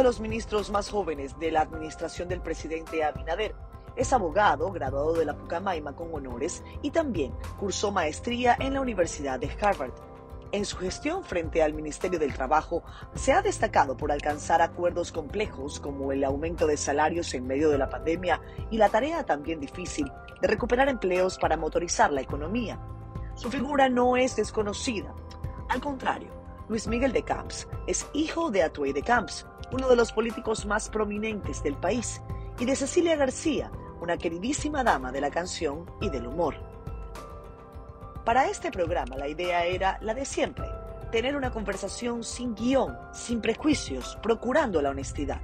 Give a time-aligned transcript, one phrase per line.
[0.00, 3.54] de los ministros más jóvenes de la administración del presidente Abinader.
[3.96, 9.38] Es abogado, graduado de la Pucamaima con honores y también cursó maestría en la Universidad
[9.38, 9.92] de Harvard.
[10.52, 12.82] En su gestión frente al Ministerio del Trabajo
[13.14, 17.76] se ha destacado por alcanzar acuerdos complejos como el aumento de salarios en medio de
[17.76, 18.40] la pandemia
[18.70, 22.80] y la tarea también difícil de recuperar empleos para motorizar la economía.
[23.34, 25.14] Su figura no es desconocida.
[25.68, 26.30] Al contrario,
[26.70, 30.88] Luis Miguel de Camps es hijo de Atuey de Camps, uno de los políticos más
[30.88, 32.20] prominentes del país,
[32.58, 36.56] y de Cecilia García, una queridísima dama de la canción y del humor.
[38.24, 40.66] Para este programa la idea era la de siempre,
[41.10, 45.40] tener una conversación sin guion, sin prejuicios, procurando la honestidad.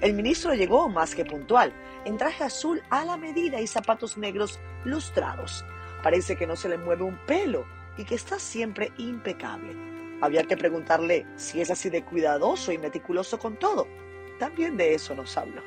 [0.00, 1.72] El ministro llegó más que puntual,
[2.04, 5.64] en traje azul a la medida y zapatos negros lustrados.
[6.02, 7.64] Parece que no se le mueve un pelo
[7.96, 9.95] y que está siempre impecable.
[10.20, 13.86] Había que preguntarle si es así de cuidadoso y meticuloso con todo.
[14.38, 15.62] También de eso nos habló.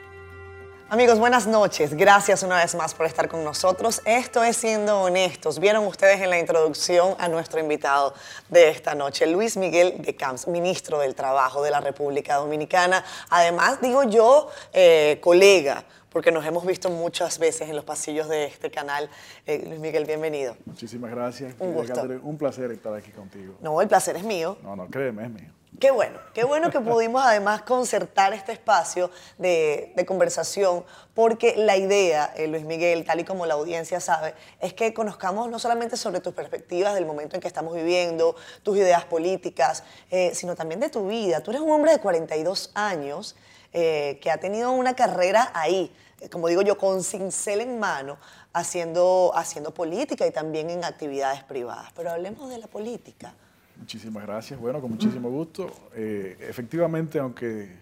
[0.91, 1.93] Amigos, buenas noches.
[1.93, 4.01] Gracias una vez más por estar con nosotros.
[4.05, 5.59] Esto es Siendo Honestos.
[5.59, 8.15] Vieron ustedes en la introducción a nuestro invitado
[8.49, 13.05] de esta noche, Luis Miguel de Camps, ministro del Trabajo de la República Dominicana.
[13.29, 18.45] Además, digo yo, eh, colega, porque nos hemos visto muchas veces en los pasillos de
[18.45, 19.09] este canal.
[19.45, 20.55] Eh, Luis Miguel, bienvenido.
[20.65, 21.55] Muchísimas gracias.
[21.59, 22.01] Un gusto.
[22.23, 23.55] Un placer estar aquí contigo.
[23.61, 24.57] No, el placer es mío.
[24.63, 25.49] No, no, créeme, es mío.
[25.79, 32.33] Qué bueno, qué bueno que pudimos además concertar este espacio de, conversación, porque la idea,
[32.35, 36.19] eh, Luis Miguel, tal y como la audiencia sabe, es que conozcamos no solamente sobre
[36.19, 40.89] tus perspectivas del momento en que estamos viviendo, tus ideas políticas, eh, sino también de
[40.89, 41.41] tu vida.
[41.41, 43.37] Tú eres un hombre de 42 años
[43.73, 45.91] eh, que ha tenido una carrera ahí,
[46.31, 48.17] como digo yo, con cincel en mano,
[48.53, 51.91] haciendo, haciendo política y también en actividades privadas.
[51.95, 53.33] Pero hablemos de la política.
[53.77, 54.59] Muchísimas gracias.
[54.59, 55.71] Bueno, con muchísimo gusto.
[55.95, 57.77] Eh, efectivamente, aunque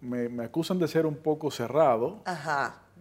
[0.00, 2.22] me, acusan de ser un poco cerrado,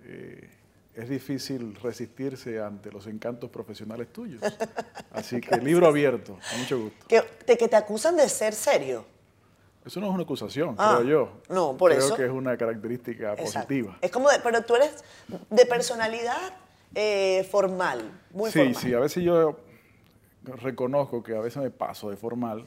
[0.05, 0.49] eh,
[0.95, 4.41] es difícil resistirse ante los encantos profesionales tuyos.
[5.11, 7.07] Así que libro abierto, con mucho gusto.
[7.07, 9.05] ¿Que, de que te acusan de ser serio?
[9.85, 11.29] Eso no es una acusación, ah, creo yo.
[11.49, 12.15] No, por eso.
[12.15, 13.97] Creo que es una característica positiva.
[14.01, 15.03] Es como, de, pero tú eres
[15.49, 16.53] de personalidad
[16.95, 18.75] eh, formal, muy sí, formal.
[18.75, 19.57] Sí, sí, a veces yo
[20.43, 22.65] reconozco que a veces me paso de formal,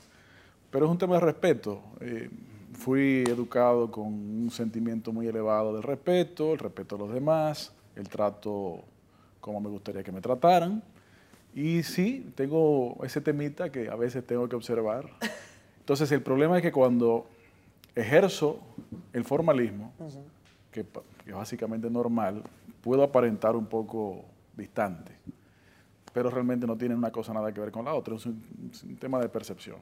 [0.70, 1.80] pero es un tema de respeto.
[2.00, 2.30] Eh,
[2.72, 8.08] fui educado con un sentimiento muy elevado del respeto, el respeto a los demás, el
[8.08, 8.84] trato
[9.40, 10.82] como me gustaría que me trataran.
[11.54, 15.10] Y sí, tengo ese temita que a veces tengo que observar.
[15.92, 17.26] Entonces el problema es que cuando
[17.94, 18.58] ejerzo
[19.12, 19.92] el formalismo,
[20.70, 20.86] que,
[21.22, 22.42] que es básicamente normal,
[22.80, 24.24] puedo aparentar un poco
[24.56, 25.12] distante
[26.12, 29.18] pero realmente no tienen una cosa nada que ver con la otra, es un, tema
[29.18, 29.78] de percepción.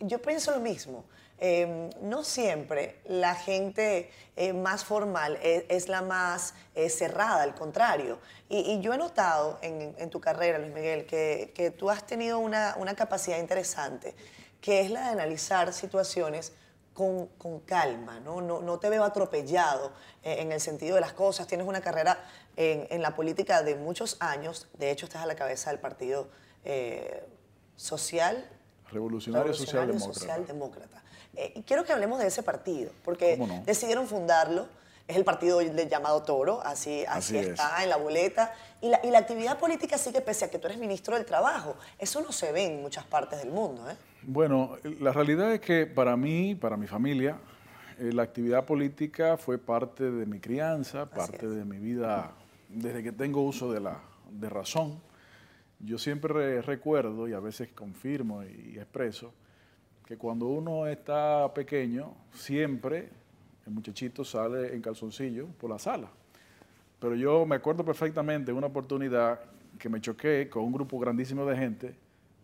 [0.00, 1.04] yo pienso lo mismo.
[1.36, 8.18] Em, no siempre la gente eh, más formal es, la más eh, cerrada, al contrario.
[8.48, 12.94] Y, yo he notado en, tu carrera, Luis Miguel, que, tú has tenido una, una,
[12.94, 14.14] capacidad interesante,
[14.64, 16.54] que es la de analizar situaciones
[16.94, 17.28] con,
[17.66, 18.40] calma, ¿no?
[18.40, 18.62] ¿no?
[18.62, 19.92] No, te veo atropellado
[20.22, 21.46] eh, en el sentido de las cosas.
[21.46, 22.18] Tienes una carrera
[22.56, 24.66] en, la política de muchos años.
[24.78, 26.28] De hecho, estás a la cabeza del Partido
[26.64, 27.28] eh,
[27.76, 28.42] Social.
[28.90, 30.14] Revolucionario, Socialdemócrata.
[30.18, 31.02] Socialdemócrata.
[31.36, 33.36] Eh, quiero que hablemos de ese partido, porque
[33.66, 34.66] decidieron fundarlo.
[35.06, 38.54] Es el partido llamado Toro, así, así, está en la boleta.
[38.80, 41.76] Y la, y la, actividad política sigue, pese a que tú eres ministro del Trabajo.
[41.98, 43.88] Eso no se ve en muchas partes del mundo.
[43.90, 43.96] ¿eh?
[44.22, 47.36] Bueno, la realidad es que para mí, para mi familia,
[47.98, 52.32] la actividad política fue parte de mi crianza, parte de mi vida
[52.68, 54.00] desde que tengo uso de, la,
[54.30, 55.00] de razón,
[55.80, 59.32] yo siempre recuerdo y a veces confirmo y expreso
[60.06, 63.10] que cuando uno está pequeño, siempre
[63.66, 66.08] el muchachito sale en calzoncillo por la sala.
[67.00, 69.40] Pero yo me acuerdo perfectamente de una oportunidad
[69.78, 71.94] que me choqué con un grupo grandísimo de gente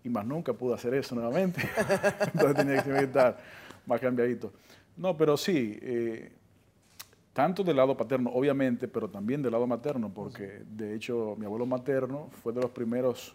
[0.05, 1.61] y más nunca pude hacer eso nuevamente.
[2.35, 3.39] Entonces tenía que estar
[3.87, 4.53] más cambiadito.
[4.97, 6.33] No, pero sí, eh,
[7.33, 11.67] tanto del lado paterno, obviamente, pero también del lado materno, porque de hecho mi abuelo
[11.67, 13.35] materno fue de los primeros,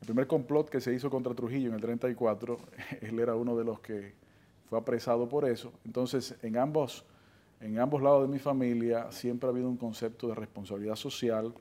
[0.00, 2.58] el primer complot que se hizo contra Trujillo en el 34,
[3.00, 4.14] él era uno de los que
[4.68, 5.72] fue apresado por eso.
[5.84, 7.04] Entonces, en ambos,
[7.62, 11.54] en ambos lados de mi familia siempre ha habido un concepto de responsabilidad social,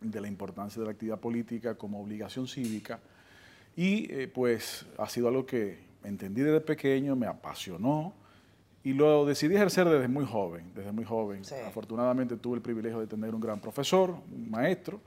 [0.00, 2.98] de la importancia de la actividad política como obligación cívica,
[3.76, 8.14] y eh, pues ha sido algo que entendí desde pequeño, me apasionó,
[8.82, 11.42] y lo decidí ejercer desde muy joven, desde muy joven.
[11.66, 15.00] Afortunadamente tuve el privilegio de tener un gran profesor, un maestro,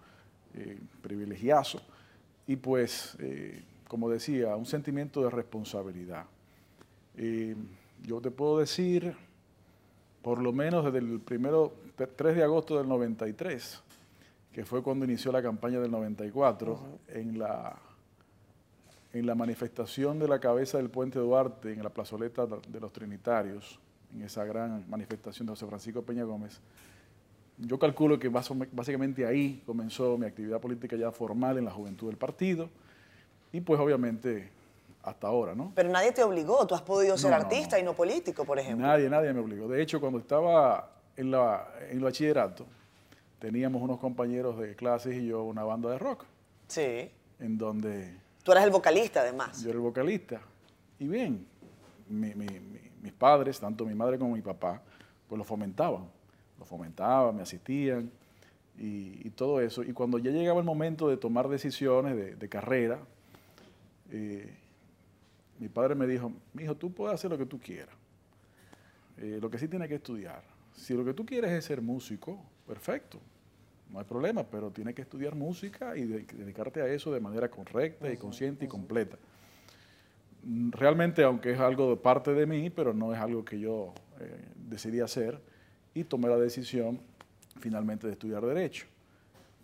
[0.54, 1.82] eh, privilegiazo,
[2.46, 6.25] y pues, eh, como decía, un sentimiento de responsabilidad.
[7.16, 7.56] Eh,
[8.04, 9.16] yo te puedo decir
[10.21, 13.81] por lo menos desde el primero 3 de agosto del 93,
[14.51, 16.80] que fue cuando inició la campaña del 94,
[17.10, 17.77] en, la,
[19.13, 23.80] en la manifestación de la cabeza del puente Duarte en la plazoleta de los Trinitarios,
[24.13, 26.60] en esa gran manifestación de José Francisco Peña Gómez,
[27.60, 32.15] yo calculo que básicamente ahí comenzó mi actividad política ya formal en la juventud del
[32.15, 32.69] partido
[33.51, 34.50] y pues obviamente
[35.04, 35.72] hasta ahora, ¿no?
[35.75, 38.86] Pero nadie te obligó, tú has podido ser artista y no político, por ejemplo.
[38.86, 39.68] Nadie, nadie me obligó.
[39.68, 42.66] De hecho, cuando estaba en, la, en el bachillerato,
[43.40, 46.25] teníamos unos compañeros de clases y yo una banda de rock.
[46.68, 47.10] Sí.
[47.40, 48.18] En donde...
[48.44, 49.62] Tú eras el vocalista, además.
[49.62, 50.42] Yo era el vocalista.
[51.00, 51.46] Y bien,
[52.10, 54.81] mis padres, tanto mi madre como mi papá,
[55.28, 56.04] pues lo fomentaban.
[56.57, 58.12] Lo fomentaban, me asistían
[58.78, 59.84] y, todo eso.
[59.84, 63.00] Y cuando ya llegaba el momento de tomar decisiones de, carrera,
[64.12, 64.59] eh,
[65.60, 67.96] mi padre me dijo, mi hijo, tú puedes hacer lo que tú quieras.
[69.18, 70.42] Eh, lo que sí tienes que estudiar.
[70.74, 73.20] Si lo que tú quieres es ser músico, perfecto,
[73.92, 78.12] no hay problema, pero tienes que estudiar música y dedicarte a eso de manera correcta
[78.12, 79.18] y consciente y completa.
[80.44, 83.94] Mm, realmente, aunque es algo de parte de mí, pero no es algo que yo
[84.20, 85.42] eh, decidí hacer
[85.94, 87.00] y tomé la decisión
[87.60, 88.86] finalmente de estudiar Derecho,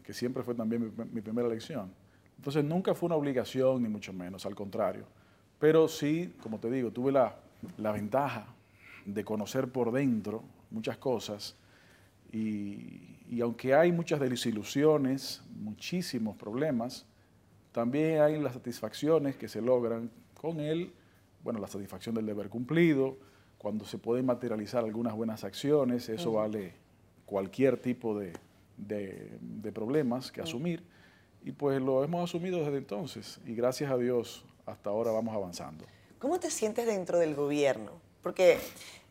[0.04, 1.92] que siempre fue también mi, primera elección.
[2.38, 5.06] Entonces nunca fue una obligación, ni mucho menos, al contrario.
[5.60, 7.36] Pero sí, como te digo, tuve la,
[7.78, 8.48] la ventaja
[9.06, 11.56] de conocer por dentro muchas cosas
[12.32, 17.06] y, y, aunque hay muchas desilusiones, muchísimos problemas,
[17.72, 20.92] también hay las satisfacciones que se logran con él,
[21.44, 23.18] bueno, la satisfacción del deber cumplido,
[23.58, 26.74] cuando se pueden materializar algunas buenas acciones, eso vale
[27.26, 28.34] cualquier tipo de,
[28.78, 30.84] de, problemas que asumir.
[31.44, 33.40] Y pues lo hemos asumido desde entonces.
[33.46, 35.86] Y gracias a Dios hasta ahora vamos avanzando.
[36.20, 37.92] ¿Cómo te sientes dentro del gobierno?
[38.22, 38.58] Porque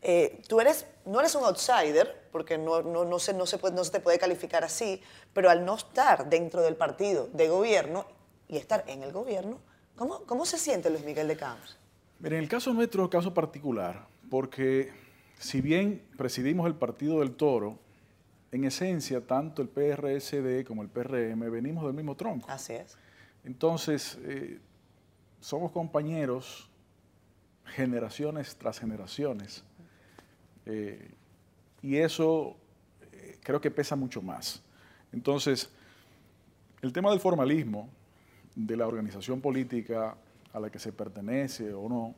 [0.01, 3.75] eh, tú eres, no eres un outsider, porque no, no, no, se, no, se puede,
[3.75, 5.01] no se te puede calificar así,
[5.33, 8.05] pero al no estar dentro del partido de gobierno
[8.47, 9.59] y estar en el gobierno,
[9.95, 11.77] ¿cómo, cómo se siente Luis Miguel de Camps?
[12.19, 14.91] Mira, en el caso nuestro, caso particular, porque
[15.39, 17.79] si bien presidimos el Partido del Toro,
[18.51, 22.49] en esencia, tanto el PRSD como el PRM venimos del mismo tronco.
[22.49, 22.97] Así es.
[23.43, 24.59] Entonces, eh,
[25.39, 26.69] somos compañeros
[27.65, 29.63] generaciones tras generaciones.
[30.65, 31.11] Eh,
[31.81, 32.55] y eso
[33.11, 34.61] eh, creo que pesa mucho más.
[35.11, 35.69] Entonces,
[36.81, 37.89] el tema del formalismo
[38.55, 40.15] de la organización política
[40.53, 42.15] a la que se pertenece o no,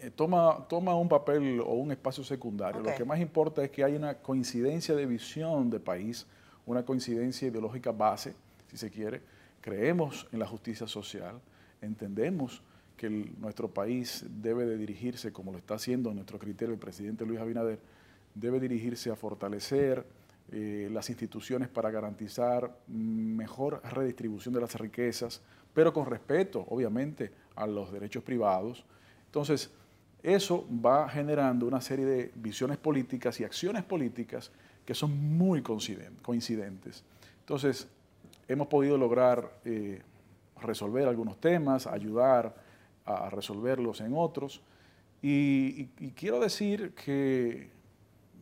[0.00, 2.80] eh, toma, toma un papel o un espacio secundario.
[2.82, 6.26] Lo que más importa es que hay una coincidencia de visión de país,
[6.66, 8.34] una coincidencia ideológica base,
[8.68, 9.20] si se quiere.
[9.60, 11.40] Creemos en la justicia social,
[11.82, 12.62] entendemos
[12.96, 17.26] que nuestro país debe de dirigirse, como lo está haciendo en nuestro criterio el presidente
[17.26, 17.78] Luis Abinader,
[18.34, 20.06] debe dirigirse a fortalecer
[20.50, 25.40] eh, las instituciones para garantizar mejor redistribución de las riquezas,
[25.74, 28.84] pero con respeto, obviamente, a los derechos privados.
[29.26, 29.70] Entonces,
[30.22, 34.52] eso va generando una serie de visiones políticas y acciones políticas
[34.84, 37.02] que son muy coincidentes.
[37.40, 37.88] Entonces,
[38.46, 40.02] hemos podido lograr eh,
[40.62, 42.54] resolver algunos temas, ayudar
[43.04, 44.62] a resolverlos en otros.
[45.20, 47.70] Y, quiero decir que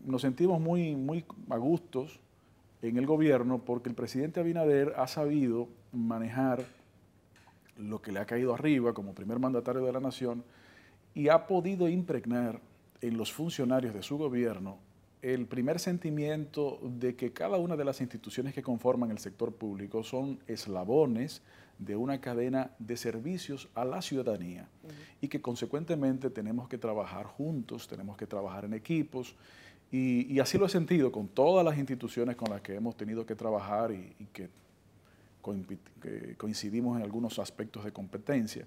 [0.04, 2.20] nos sentimos muy, muy a gustos
[2.80, 6.64] en el gobierno porque el presidente Abinader ha sabido manejar
[7.76, 10.42] lo que le ha caído arriba como primer mandatario de la nación
[11.14, 12.60] y ha podido impregnar
[13.02, 14.78] en los funcionarios de su gobierno
[15.22, 20.02] el primer sentimiento de que cada una de las instituciones que conforman el sector público
[20.02, 21.42] son eslabones
[21.78, 24.68] de una cadena de servicios a la ciudadanía
[25.20, 29.34] y que consecuentemente tenemos que trabajar juntos, tenemos que trabajar en equipos
[29.92, 33.34] y, así lo he sentido con todas las instituciones con las que hemos tenido que
[33.34, 34.48] trabajar y, que
[36.36, 38.66] coincidimos en algunos aspectos de competencia.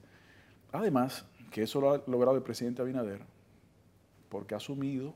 [0.72, 3.22] Además, que eso lo ha logrado el presidente Abinader,
[4.28, 5.14] porque ha asumido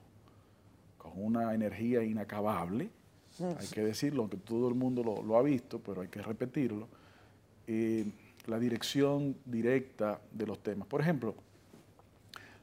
[0.97, 2.89] con una energía inacabable,
[3.39, 6.87] hay que decirlo, aunque todo el mundo lo, ha visto, pero hay que repetirlo,
[7.67, 8.05] eh,
[8.47, 10.87] la dirección directa de los temas.
[10.87, 11.35] Por ejemplo,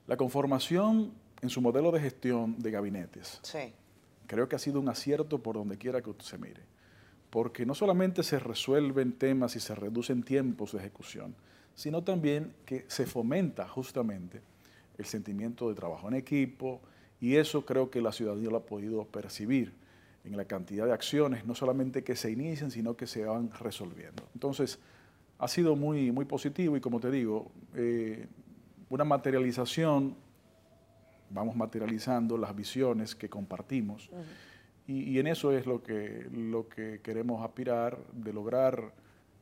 [0.07, 1.13] la conformación
[1.43, 3.41] en su modelo de gestión de gabinetes.
[4.27, 6.63] Creo que ha sido un acierto por donde quiera que usted se mire,
[7.31, 11.35] porque no solamente se resuelven temas y se reducen tiempos de ejecución,
[11.75, 14.41] sino también que se fomenta justamente
[14.97, 16.81] el sentimiento de trabajo en equipo
[17.21, 19.73] y eso creo que la ciudadanía lo ha podido percibir
[20.25, 24.23] en la cantidad de acciones, no solamente que se inician, sino que se van resolviendo.
[24.35, 24.79] Entonces,
[25.39, 28.27] ha sido muy, muy positivo y como te digo, eh,
[28.89, 30.17] una materialización
[31.31, 34.09] vamos materializando las visiones que compartimos.
[34.87, 38.93] y, en eso es lo que, lo que queremos aspirar, de lograr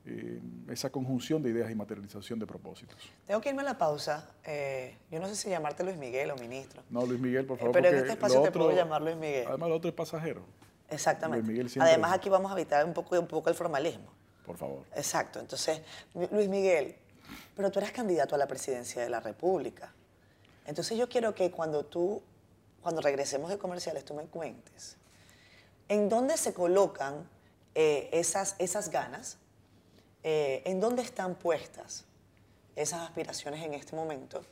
[0.05, 2.97] eh, esa conjunción de ideas y materialización de propósitos.
[3.27, 4.31] Tengo que irme a la pausa.
[4.45, 6.83] Eh, yo no sé si llamarte Luis Miguel o ministro.
[6.91, 7.73] No, Luis Miguel, por favor.
[7.73, 9.47] pero en este espacio te puedo llamar Luis Miguel.
[9.49, 10.43] Además, el otro es pasajero.
[10.89, 11.81] Exactamente.
[11.81, 14.13] Además, aquí vamos a evitar un poco, un poco el formalismo.
[14.45, 14.85] Por favor.
[14.95, 15.41] Exacto.
[15.41, 15.81] Entonces,
[16.15, 16.97] Luis Miguel,
[17.57, 19.93] pero tú eres candidato a la presidencia de la República.
[20.67, 22.23] Entonces yo quiero que cuando tú,
[22.83, 24.97] cuando regresemos de comerciales, tú me cuentes
[25.93, 27.29] en dónde se colocan
[27.75, 29.37] eh, esas, esas ganas,
[30.23, 32.05] eh, en dónde están puestas
[32.77, 34.43] esas aspiraciones en este momento.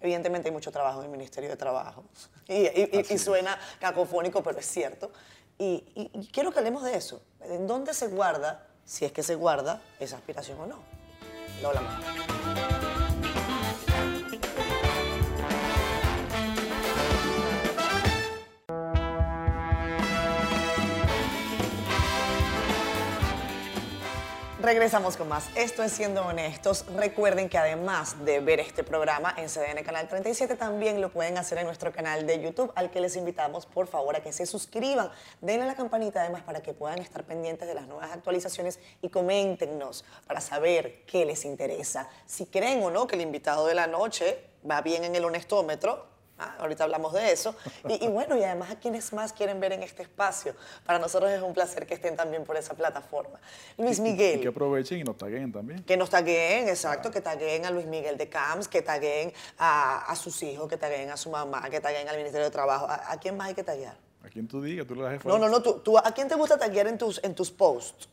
[0.00, 2.04] Evidentemente hay mucho trabajo en el Ministerio de Trabajo
[2.48, 5.10] y, suena cacofónico, pero es cierto.
[5.58, 7.22] Y, y quiero que hablemos de eso.
[7.42, 10.78] ¿En dónde se guarda, si es que se guarda, esa aspiración o no?
[11.60, 12.39] Lo hablamos.
[24.62, 25.48] Regresamos con más.
[25.54, 26.84] Esto es Siendo Honestos.
[26.94, 31.56] Recuerden que además de ver este programa en CDN Canal 37, también lo pueden hacer
[31.56, 35.10] en nuestro canal de YouTube, al que les invitamos por favor a que se suscriban.
[35.40, 39.08] Denle a la campanita además para que puedan estar pendientes de las nuevas actualizaciones y
[39.08, 42.10] coméntenos para saber qué les interesa.
[42.26, 46.04] Si creen o no que el invitado de la noche va bien en el honestómetro,
[46.42, 47.54] Ah, ahorita hablamos de eso.
[47.86, 50.54] Y, bueno, y además a quienes más quieren ver en este espacio.
[50.86, 53.38] Para nosotros es un placer que estén también por esa plataforma.
[53.76, 54.38] Luis Miguel.
[54.38, 55.84] Y, que aprovechen y nos taguen también.
[55.84, 60.42] Que nos taguen, exacto, que taguen a Luis Miguel de Camps, que taguen a, sus
[60.42, 62.86] hijos, que taguen a su mamá, que taguen al Ministerio de Trabajo.
[62.88, 63.98] ¿A, quién más hay que taguear?
[64.24, 66.36] A quien tú digas, tú le das No, no, no, tú, tú, ¿a quién te
[66.36, 68.08] gusta taguear en tus, en tus posts?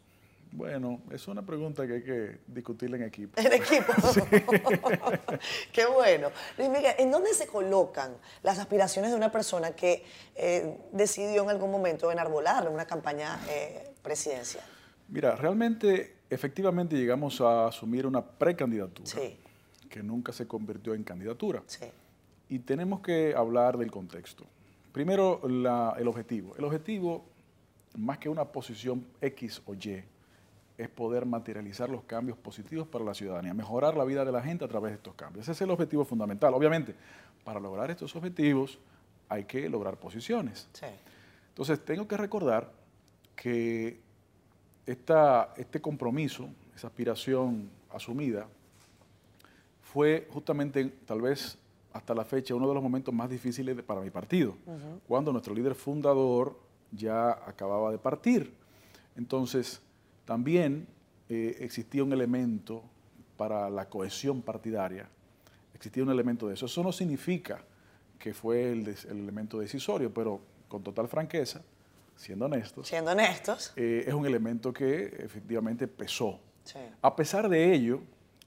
[0.51, 3.39] Bueno, es una pregunta que hay que discutir en equipo.
[3.39, 3.93] En equipo.
[5.71, 6.29] Qué bueno.
[6.57, 10.03] Luis Miguel, ¿en dónde se colocan las aspiraciones de una persona que
[10.35, 14.63] eh, decidió en algún momento enarbolar una campaña eh, presidencial?
[15.09, 19.09] Mira, realmente, efectivamente llegamos a asumir una precandidatura
[19.89, 21.63] que nunca se convirtió en candidatura.
[21.65, 21.85] Sí.
[22.49, 24.45] Y tenemos que hablar del contexto.
[24.91, 26.55] Primero, el objetivo.
[26.57, 27.25] El objetivo,
[27.95, 30.03] más que una posición X o Y,
[30.77, 34.63] es poder materializar los cambios positivos para la ciudadanía, mejorar la vida de la gente
[34.63, 35.45] a través de estos cambios.
[35.45, 36.53] Ese es el objetivo fundamental.
[36.53, 36.93] Obviamente,
[37.43, 38.77] para lograr estos objetivos
[39.27, 40.67] hay que lograr posiciones.
[41.49, 42.71] Entonces, tengo que recordar
[43.35, 43.99] que
[44.85, 48.47] esta, este compromiso, esa aspiración asumida,
[49.81, 51.57] fue justamente, tal vez
[51.91, 54.55] hasta la fecha, uno de los momentos más difíciles para mi partido,
[55.07, 56.55] cuando nuestro líder fundador
[56.91, 58.53] ya acababa de partir.
[59.15, 59.81] Entonces,
[60.27, 60.85] también
[61.29, 62.83] eh, existía un elemento
[63.37, 65.07] para la cohesión partidaria,
[65.73, 66.65] existía un elemento de eso.
[66.65, 67.63] Eso no significa
[68.19, 71.61] que fue el, elemento decisorio, pero con total franqueza,
[72.17, 72.89] siendo honestos.
[72.89, 73.71] Siendo honestos.
[73.77, 76.41] Eh, es un elemento que efectivamente pesó.
[77.01, 78.01] A pesar de ello,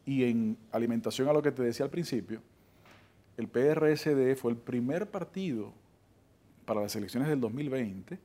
[0.04, 2.42] y en alimentación a lo que te decía al principio,
[3.38, 5.72] el PRSD fue el primer partido
[6.66, 8.18] para las elecciones del 2020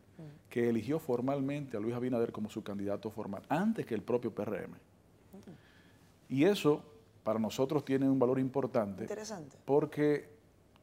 [0.49, 4.73] que eligió formalmente a Luis Abinader como su candidato formal, antes que el propio PRM.
[6.29, 6.83] Y eso
[7.23, 9.03] para nosotros tiene un valor importante.
[9.03, 9.57] Interesante.
[9.65, 10.29] Porque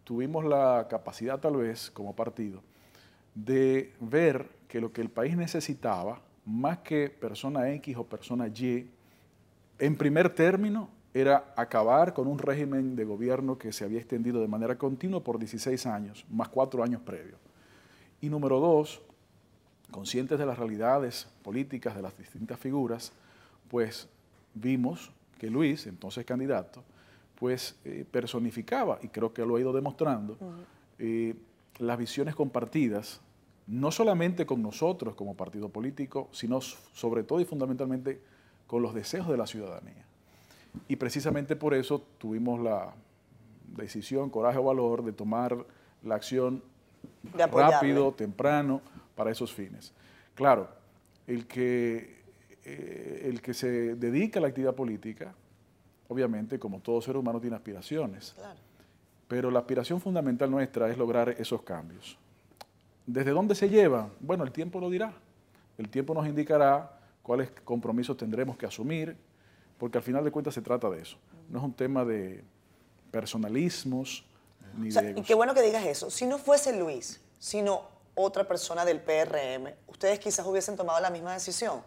[0.04, 2.62] tuvimos la capacidad tal vez como partido
[3.34, 8.90] de ver que lo que el país necesitaba, más que persona X o persona Y,
[9.78, 14.48] en primer término era acabar con un régimen de gobierno que se había extendido de
[14.48, 17.38] manera continua por 16 años, más cuatro años previos.
[18.20, 19.02] Y número dos,
[19.92, 23.12] conscientes de las realidades políticas de las distintas figuras,
[23.70, 24.08] pues
[24.54, 26.82] vimos que Luis, entonces candidato,
[27.36, 30.36] pues eh, personificaba, y creo que lo ha ido demostrando,
[30.98, 31.34] eh,
[31.78, 33.20] las visiones compartidas,
[33.66, 38.20] no solamente con nosotros como partido político, sino sobre todo y fundamentalmente
[38.66, 40.04] con los deseos de la ciudadanía.
[40.88, 42.94] Y precisamente por eso tuvimos la
[43.76, 45.56] decisión, coraje o valor de tomar
[46.02, 46.62] la acción
[47.34, 48.80] rápido, temprano,
[49.14, 49.92] para esos fines.
[50.34, 50.68] Claro,
[51.26, 52.22] el que,
[52.64, 55.34] eh, el que se dedica a la actividad política,
[56.08, 58.34] obviamente, como todo ser humano, tiene aspiraciones.
[59.28, 62.18] Pero la aspiración fundamental nuestra es lograr esos cambios.
[63.06, 64.10] ¿Desde dónde se lleva?
[64.20, 65.12] Bueno, el tiempo lo dirá.
[65.78, 69.16] El tiempo nos indicará cuáles compromisos tendremos que asumir,
[69.78, 71.16] porque al final de cuentas se trata de eso.
[71.48, 72.44] No es un tema de
[73.10, 74.24] personalismos
[74.78, 75.14] ni de...
[75.16, 76.10] Y qué bueno que digas eso.
[76.10, 81.32] Si no fuese Luis, sino otra persona del PRM, ¿ustedes quizás hubiesen tomado la misma
[81.32, 81.82] decisión?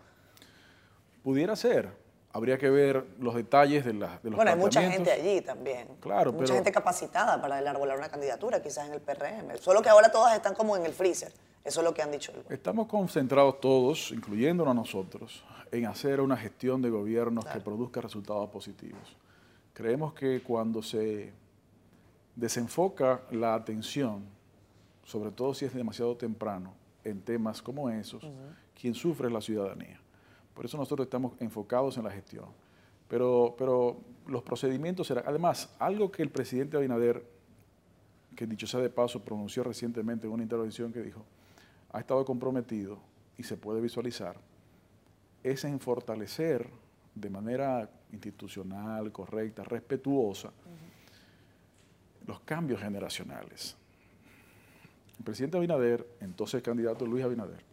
[1.24, 1.90] Pudiera ser.
[2.32, 5.88] habría que ver los detalles de, la, de los Bueno, hay mucha gente allí también.
[6.00, 9.58] Claro, Mucha gente capacitada para enarbolar una candidatura, quizás en el PRM.
[9.60, 11.32] Solo que ahora todas están como en el freezer.
[11.64, 12.32] Eso es lo que han dicho.
[12.50, 18.50] Estamos concentrados todos, incluyéndonos a nosotros, en hacer una gestión de gobiernos que produzca resultados
[18.52, 19.18] positivos.
[19.74, 21.34] Creemos que cuando se
[22.36, 24.35] desenfoca la atención,
[25.06, 28.28] sobre todo si es demasiado temprano, en temas como esos,
[28.80, 30.00] quien sufre es la ciudadanía.
[30.54, 32.46] Por eso nosotros estamos enfocados en la gestión.
[33.08, 37.24] Pero, pero los procedimientos serán, además, algo que el presidente Abinader,
[38.36, 41.24] que dicho sea de paso, pronunció recientemente en una intervención que dijo,
[41.92, 42.98] ha estado comprometido
[43.38, 44.38] y se puede visualizar,
[45.44, 46.68] es en fortalecer
[47.14, 50.52] de manera institucional, correcta, respetuosa,
[52.26, 53.78] los cambios generacionales.
[55.18, 57.64] El presidente Abinader, entonces candidato Luis Abinader,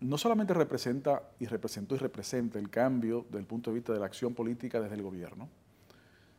[0.00, 3.98] no solamente representa y representó y representa el cambio desde el punto de vista de
[3.98, 5.48] la acción política desde el gobierno,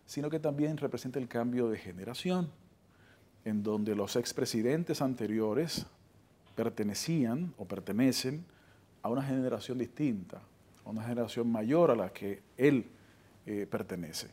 [0.06, 2.50] sino que también representa el cambio de generación,
[3.46, 5.86] en donde los expresidentes anteriores
[6.56, 8.46] pertenecían o pertenecen
[9.02, 10.42] a una generación distinta,
[10.86, 12.90] a una generación mayor a la que él
[13.46, 14.30] eh, pertenece.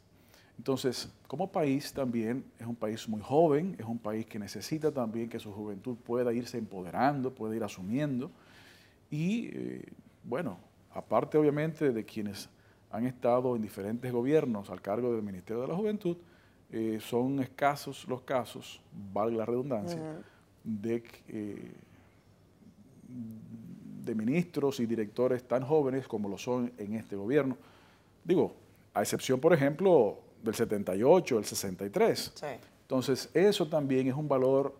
[0.56, 5.28] Entonces, como país también es un país muy joven, es un país que necesita también
[5.28, 8.30] que su juventud pueda irse empoderando, pueda ir asumiendo.
[9.10, 9.82] Y eh,
[10.22, 10.58] bueno,
[10.92, 12.48] aparte obviamente de quienes
[12.90, 16.16] han estado en diferentes gobiernos al cargo del Ministerio de la Juventud,
[16.70, 18.80] eh, son escasos los casos,
[19.12, 20.00] valga la redundancia,
[20.62, 21.72] de, eh,
[24.04, 27.56] de ministros y directores tan jóvenes como lo son en este gobierno.
[28.24, 28.54] Digo,
[28.94, 32.32] a excepción, por ejemplo, del 78, el 63.
[32.82, 34.76] Entonces, eso también es un valor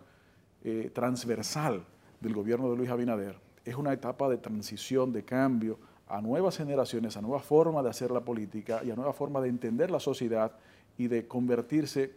[0.63, 1.83] eh, transversal
[2.21, 3.37] del gobierno de Luis Abinader.
[3.65, 8.11] Es una etapa de transición, de cambio a nuevas generaciones, a nuevas formas de hacer
[8.11, 10.53] la política y a nuevas formas de entender la sociedad
[10.99, 12.13] y de convertirse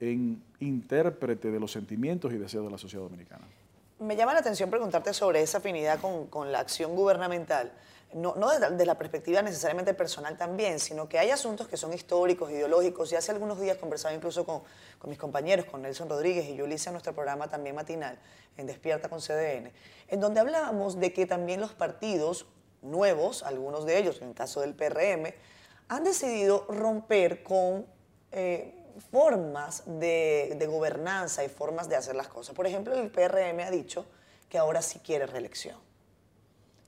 [0.00, 3.46] en intérprete de los sentimientos y deseos de la sociedad dominicana.
[3.98, 7.72] Me llama la atención preguntarte sobre esa afinidad con, con la acción gubernamental.
[8.12, 12.50] No, no desde, la perspectiva necesariamente personal también, sino que hay asuntos que son históricos,
[12.50, 14.62] ideológicos, y hace algunos días conversaba incluso con,
[15.06, 18.18] mis compañeros, con Nelson Rodríguez, y yo le hice nuestro programa también matinal,
[18.56, 19.72] en Despierta con CDN,
[20.08, 22.46] en donde hablábamos de que también los partidos
[22.82, 25.32] nuevos, algunos de ellos, en el caso del PRM,
[25.88, 27.86] han decidido romper con
[28.30, 32.54] eh, formas de, de gobernanza y formas de hacer las cosas.
[32.54, 34.06] Por ejemplo, el PRM ha dicho
[34.48, 35.86] que ahora sí quiere reelección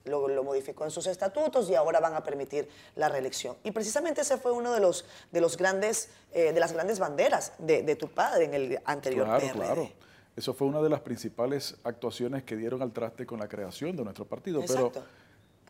[0.09, 3.57] lo, modificó en sus estatutos y ahora van a permitir la reelección.
[3.63, 7.53] Y precisamente ese fue uno de los, de los grandes, eh, de las grandes banderas
[7.59, 9.89] de, tu padre en el anterior Claro, claro.
[10.37, 14.05] Eso fue una de las principales actuaciones que dieron al traste con la creación de
[14.05, 14.61] nuestro partido.
[14.61, 15.03] Exacto.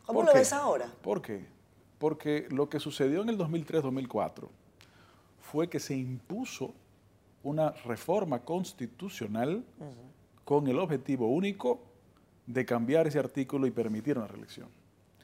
[0.05, 0.91] ¿Cómo lo ves ahora?
[1.01, 1.45] ¿Por qué?
[1.97, 4.47] Porque lo que sucedió en el 2003-2004
[5.51, 6.73] fue que se impuso
[7.43, 9.63] una reforma constitucional
[10.45, 11.81] con el objetivo único
[12.45, 14.67] de cambiar ese artículo y permitir una reelección.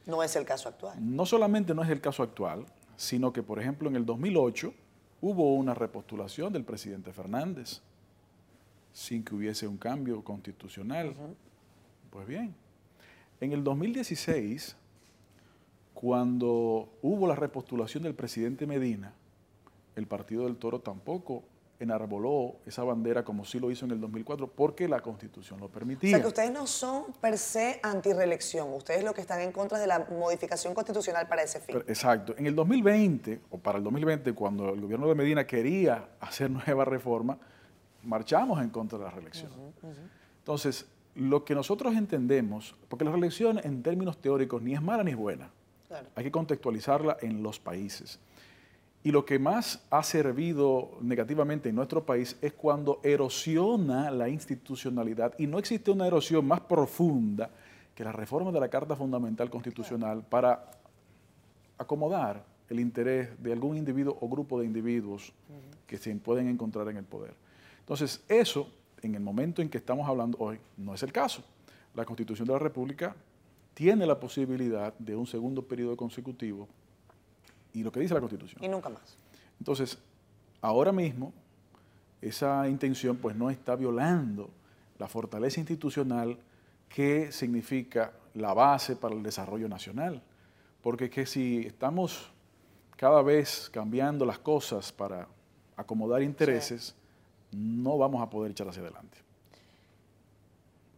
[0.04, 0.96] No es el caso actual.
[1.00, 4.72] No solamente no es el caso actual, sino que, por ejemplo, en el 2008
[5.20, 7.80] hubo una repostulación del presidente Fernández
[8.92, 11.14] sin que hubiese un cambio constitucional.
[12.10, 12.54] Pues bien,
[13.40, 14.76] en el 2016,
[15.94, 19.12] cuando hubo la repostulación del presidente Medina,
[19.96, 21.42] el Partido del Toro tampoco
[21.78, 26.10] enarboló esa bandera como sí lo hizo en el 2004 porque la Constitución lo permitía.
[26.10, 29.78] O sea que ustedes no son per se anti-reelección, ustedes lo que están en contra
[29.78, 31.76] de la modificación constitucional para ese fin.
[31.86, 32.34] exacto.
[32.38, 36.84] En el 2020, o para el 2020, cuando el gobierno de Medina quería hacer nueva
[36.84, 37.38] reforma,
[38.02, 39.50] marchamos en contra de la reelección.
[40.38, 45.10] Entonces, lo que nosotros entendemos, porque la reelección en términos teóricos ni es mala ni
[45.12, 45.50] es buena,
[46.14, 48.18] hay que contextualizarla en los países.
[49.06, 55.32] Y lo que más ha servido negativamente en nuestro país es cuando erosiona la institucionalidad
[55.38, 57.48] y no existe una erosión más profunda
[57.94, 60.68] que la reforma de la Carta Fundamental Constitucional para
[61.78, 65.32] acomodar el interés de algún individuo o grupo de individuos
[65.86, 67.34] que se pueden encontrar en el poder.
[67.78, 68.68] Entonces, eso,
[69.02, 71.44] en el momento en que estamos hablando hoy, no es el caso.
[71.94, 73.14] La Constitución de la República
[73.72, 76.66] tiene la posibilidad de un segundo periodo consecutivo
[77.76, 78.64] y lo que dice la Constitución.
[78.64, 79.18] Y nunca más.
[79.58, 79.98] Entonces,
[80.62, 81.34] ahora mismo,
[82.22, 84.48] esa intención pues no está violando
[84.98, 86.38] la fortaleza institucional
[86.88, 90.22] que significa la base para el desarrollo nacional.
[90.80, 92.30] Porque que si estamos
[92.96, 95.28] cada vez cambiando las cosas para
[95.76, 96.94] acomodar intereses,
[97.52, 99.18] no vamos a poder echar hacia adelante.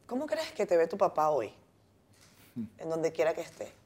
[0.07, 1.51] ¿Cómo crees que te ve tu papá hoy?
[2.79, 3.78] En donde quiera que esté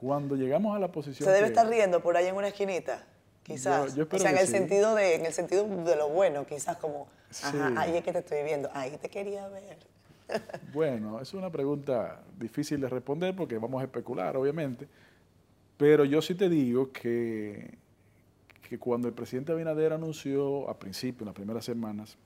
[0.00, 1.28] Cuando llegamos a la posición...
[1.28, 3.04] Se debe estar riendo por ahí en una esquinita,
[3.42, 3.94] quizás.
[3.98, 7.06] o sea, en el, sentido de, en el sentido de lo bueno, quizás como,
[7.42, 9.76] ajá, ahí es que te estoy viendo, ahí te quería ver.
[10.72, 14.88] Bueno, es una pregunta difícil de responder porque vamos a especular, obviamente.
[15.76, 17.76] Pero yo sí te digo que,
[18.66, 22.16] que cuando el presidente Abinader anunció a principio, en las primeras semanas,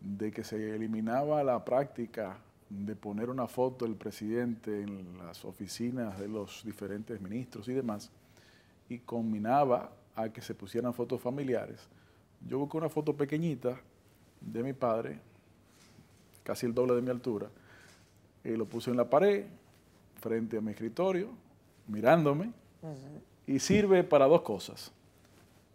[0.00, 2.38] de que se eliminaba la práctica
[2.68, 8.10] de poner una foto del presidente en las oficinas de los diferentes ministros y demás,
[8.88, 11.88] y combinaba a que se pusieran fotos familiares,
[12.46, 13.80] yo busqué una foto pequeñita
[14.40, 15.18] de mi padre,
[16.42, 17.48] casi el doble de mi altura,
[18.44, 19.44] y lo puse en la pared,
[20.20, 21.30] frente a mi escritorio,
[21.88, 22.52] mirándome,
[23.46, 24.92] y sirve para dos cosas.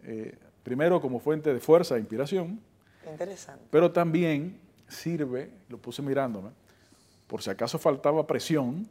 [0.04, 2.60] Eh, primero, como fuente de fuerza e inspiración,
[3.08, 3.64] Interesante.
[3.70, 6.50] Pero también sirve, lo puse mirándome,
[7.30, 8.86] por si acaso faltaba presión,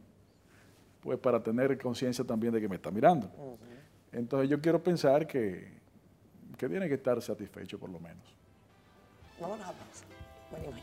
[1.02, 3.30] pues para tener conciencia también de que me está mirando.
[4.12, 5.70] Entonces yo quiero pensar que,
[6.56, 8.34] que tiene que estar satisfecho por lo menos.
[9.38, 10.06] Vámonos a pausa.
[10.50, 10.80] Venimos.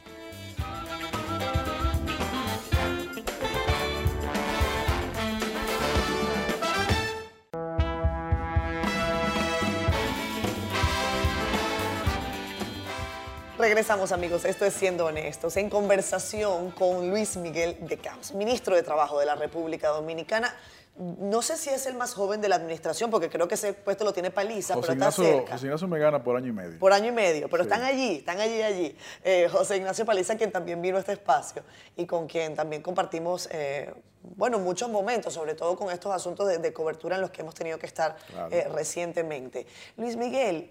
[13.58, 18.84] Regresamos amigos, esto es Siendo Honestos, en conversación con Luis Miguel de Camps, ministro de
[18.84, 20.54] Trabajo de la República Dominicana.
[20.96, 24.04] No sé si es el más joven de la administración, porque creo que ese puesto
[24.04, 25.54] lo tiene Paliza, pero está cerca.
[25.54, 26.78] José Ignacio me gana por año y medio.
[26.78, 28.96] Por año y medio, pero están allí, están allí, allí.
[29.24, 31.64] Eh, José Ignacio Paliza, quien también vino a este espacio
[31.96, 33.92] y con quien también compartimos, eh,
[34.36, 37.80] bueno, muchos momentos, sobre todo con estos asuntos de, cobertura en los que hemos tenido
[37.80, 38.18] que estar
[38.52, 39.66] eh, recientemente.
[39.98, 40.70] Luis Miguel,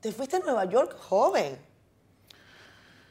[0.00, 1.67] te fuiste a Nueva York joven.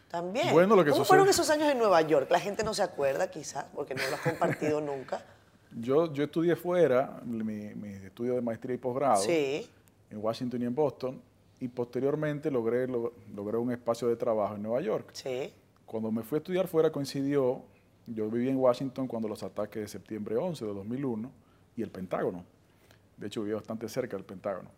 [0.10, 0.54] También.
[0.54, 2.30] Bueno, lo que ¿Cómo fueron esos años en Nueva York?
[2.32, 5.24] La gente no se acuerda quizás, porque no lo has compartido nunca.
[5.72, 7.44] Yo, yo estudié fuera, mi,
[7.76, 9.68] mi estudio de maestría y posgrado, en
[10.12, 11.22] Washington y en Boston,
[11.60, 15.10] y posteriormente logré, logré un espacio de trabajo en Nueva York.
[15.14, 15.54] Sí.
[15.86, 17.64] Cuando me fui a estudiar fuera coincidió,
[18.06, 21.32] yo viví en Washington cuando los ataques de septiembre 11 de 2001
[21.76, 22.46] y el Pentágono.
[23.18, 24.70] De hecho, viví bastante cerca del Pentágono.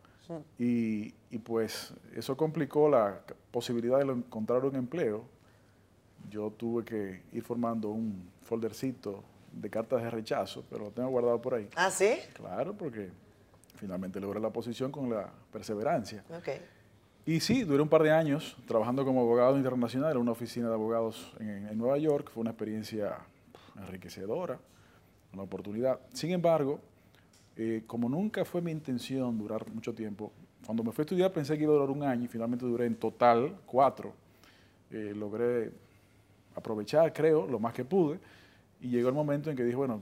[0.57, 5.23] Y, pues eso complicó la posibilidad de encontrar un empleo.
[6.29, 11.41] Yo tuve que ir formando un foldercito de cartas de rechazo, pero lo tengo guardado
[11.41, 11.67] por ahí.
[11.75, 12.19] ¿Ah, sí?
[12.33, 13.09] Claro, porque
[13.75, 16.23] finalmente logré la posición con la perseverancia.
[16.39, 16.61] Okay.
[17.25, 20.73] Y sí, duré un par de años trabajando como abogado internacional en una oficina de
[20.73, 22.31] abogados en, Nueva York.
[22.33, 23.17] Fue una experiencia
[23.77, 24.59] enriquecedora,
[25.33, 25.99] una oportunidad.
[26.13, 26.79] Sin embargo,
[27.61, 30.31] eh, como nunca fue mi intención durar mucho tiempo,
[30.65, 32.85] cuando me fui a estudiar pensé que iba a durar un año y finalmente duré
[32.85, 34.13] en total cuatro.
[34.89, 35.69] Eh, logré
[36.55, 38.17] aprovechar, creo, lo más que pude
[38.79, 40.01] y llegó el momento en que dije, bueno,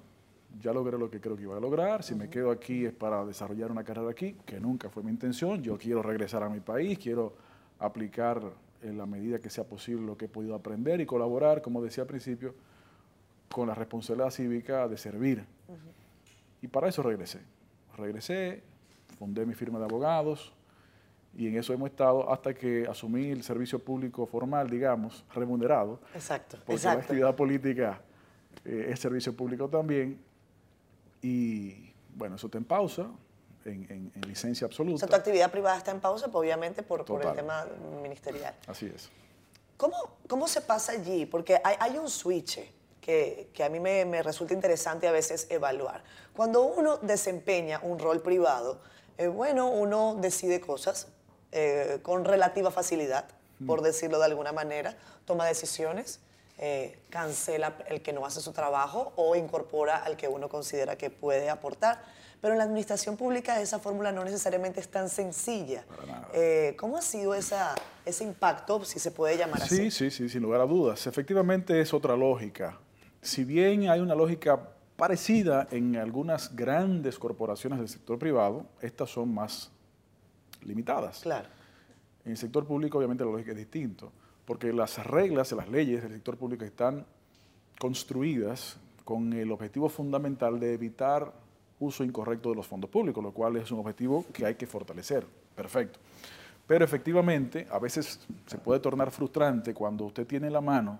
[0.61, 3.25] ya logré lo que creo que iba a lograr, si me quedo aquí es para
[3.25, 6.99] desarrollar una carrera aquí, que nunca fue mi intención, yo quiero regresar a mi país,
[6.99, 7.33] quiero
[7.79, 8.39] aplicar
[8.83, 12.03] en la medida que sea posible lo que he podido aprender y colaborar, como decía
[12.03, 12.53] al principio,
[13.49, 15.43] con la responsabilidad cívica de servir.
[16.61, 17.41] Y para eso regresé.
[17.95, 18.63] Regresé,
[19.17, 20.53] fundé mi firma de abogados
[21.35, 25.99] y en eso hemos estado hasta que asumí el servicio público formal, digamos, remunerado.
[26.15, 26.57] Exacto.
[26.65, 28.01] Porque la actividad política
[28.65, 30.19] eh, es servicio público también.
[31.21, 33.07] Y bueno, eso está en pausa,
[33.65, 34.95] en, licencia absoluta.
[34.95, 37.67] O sea, tu actividad privada está en pausa, pues, obviamente, por, por el tema
[38.01, 38.55] ministerial.
[38.65, 39.09] Así es.
[39.77, 39.95] ¿Cómo,
[40.27, 41.27] cómo se pasa allí?
[41.27, 42.59] Porque hay, hay un switch
[43.07, 46.03] que, a mí me, resulta interesante a veces evaluar.
[46.35, 48.81] Cuando uno desempeña un rol privado,
[49.17, 51.07] eh, bueno, uno decide cosas
[51.53, 53.25] eh, con relativa facilidad,
[53.65, 56.19] por decirlo de alguna manera, toma decisiones,
[56.59, 61.09] eh, cancela el que no hace su trabajo o incorpora al que uno considera que
[61.09, 62.03] puede aportar.
[62.41, 65.85] Pero en la administración pública esa fórmula no necesariamente es tan sencilla.
[66.77, 67.73] ¿Cómo ha sido esa,
[68.05, 69.89] ese impacto, si se puede llamar así?
[69.89, 71.07] Sí, sí, sí, sin lugar a dudas.
[71.07, 72.77] Efectivamente es otra lógica
[73.27, 74.57] si bien hay una lógica
[74.95, 79.69] parecida en algunas grandes corporaciones del sector privado, estas son más
[80.63, 81.19] limitadas.
[81.19, 81.49] Claro.
[82.25, 84.05] En el sector público obviamente la lógica es distinta,
[84.45, 87.05] porque las reglas, las leyes del sector público están
[87.77, 91.31] construidas con el objetivo fundamental de evitar
[91.79, 95.25] uso incorrecto de los fondos públicos, lo cual es un objetivo que hay que fortalecer.
[95.53, 95.99] Perfecto.
[96.65, 100.99] Pero efectivamente, a veces se puede tornar frustrante cuando usted tiene en la mano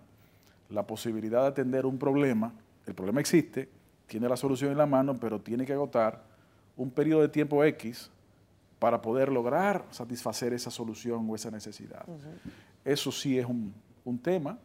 [0.70, 2.54] la posibilidad de atender un problema,
[2.86, 3.70] el problema existe,
[4.08, 6.24] tiene la solución en la mano, pero tiene que agotar
[6.76, 8.10] un periodo de tiempo X
[8.80, 12.06] para poder lograr satisfacer esa solución o esa necesidad.
[12.86, 13.74] Eso sí es un,
[14.22, 14.58] tema.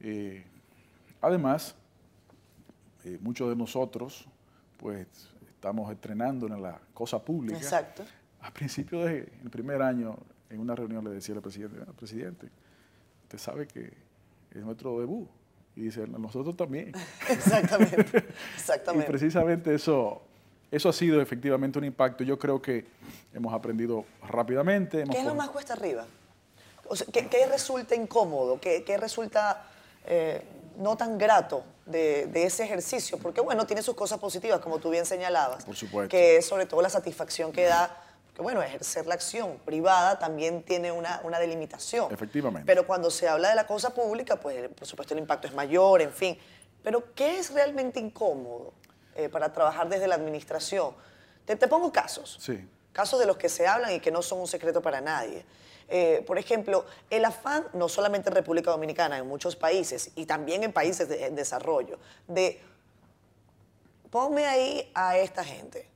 [0.00, 0.44] Eh,
[1.20, 1.74] además,
[3.04, 4.28] eh, muchos de nosotros
[4.76, 5.06] pues
[5.48, 7.56] estamos estrenando en la cosa pública.
[7.56, 8.04] Exacto.
[8.42, 10.18] A principio del primer año,
[10.50, 12.50] en una reunión le decía al presidente, presidente,
[13.22, 13.94] usted sabe que
[14.54, 15.28] es nuestro debut.
[15.76, 16.92] Y dice, nosotros también.
[17.28, 18.24] Exactamente.
[18.54, 19.06] Exactamente.
[19.06, 20.22] y precisamente eso,
[20.70, 22.22] eso ha sido efectivamente un impacto.
[22.22, 22.86] Yo creo que
[23.32, 25.04] hemos aprendido rápidamente.
[25.10, 26.06] ¿Qué es lo más cuesta arriba?
[27.12, 28.60] ¿qué, resulta incómodo?
[28.60, 29.66] ¿Qué, resulta
[30.06, 30.42] eh,
[30.78, 33.18] no tan grato de, ese ejercicio?
[33.18, 35.64] Porque, bueno, tiene sus cosas positivas, como tú bien señalabas.
[35.64, 36.10] Por supuesto.
[36.10, 38.03] Que es sobre todo la satisfacción que da
[38.34, 42.12] que bueno, ejercer la acción privada también tiene una, delimitación.
[42.12, 42.66] Efectivamente.
[42.66, 46.02] Pero cuando se habla de la cosa pública, pues por supuesto el impacto es mayor,
[46.02, 46.36] en fin.
[46.82, 48.74] Pero ¿qué es realmente incómodo
[49.14, 50.94] eh, para trabajar desde la administración?
[51.44, 52.38] Te, te, pongo casos.
[52.40, 52.68] Sí.
[52.92, 55.44] Casos de los que se hablan y que no son un secreto para nadie.
[55.88, 60.64] Eh, por ejemplo, el afán, no solamente en República Dominicana, en muchos países y también
[60.64, 62.60] en países de, en desarrollo, de
[64.10, 65.88] ponme ahí a esta gente.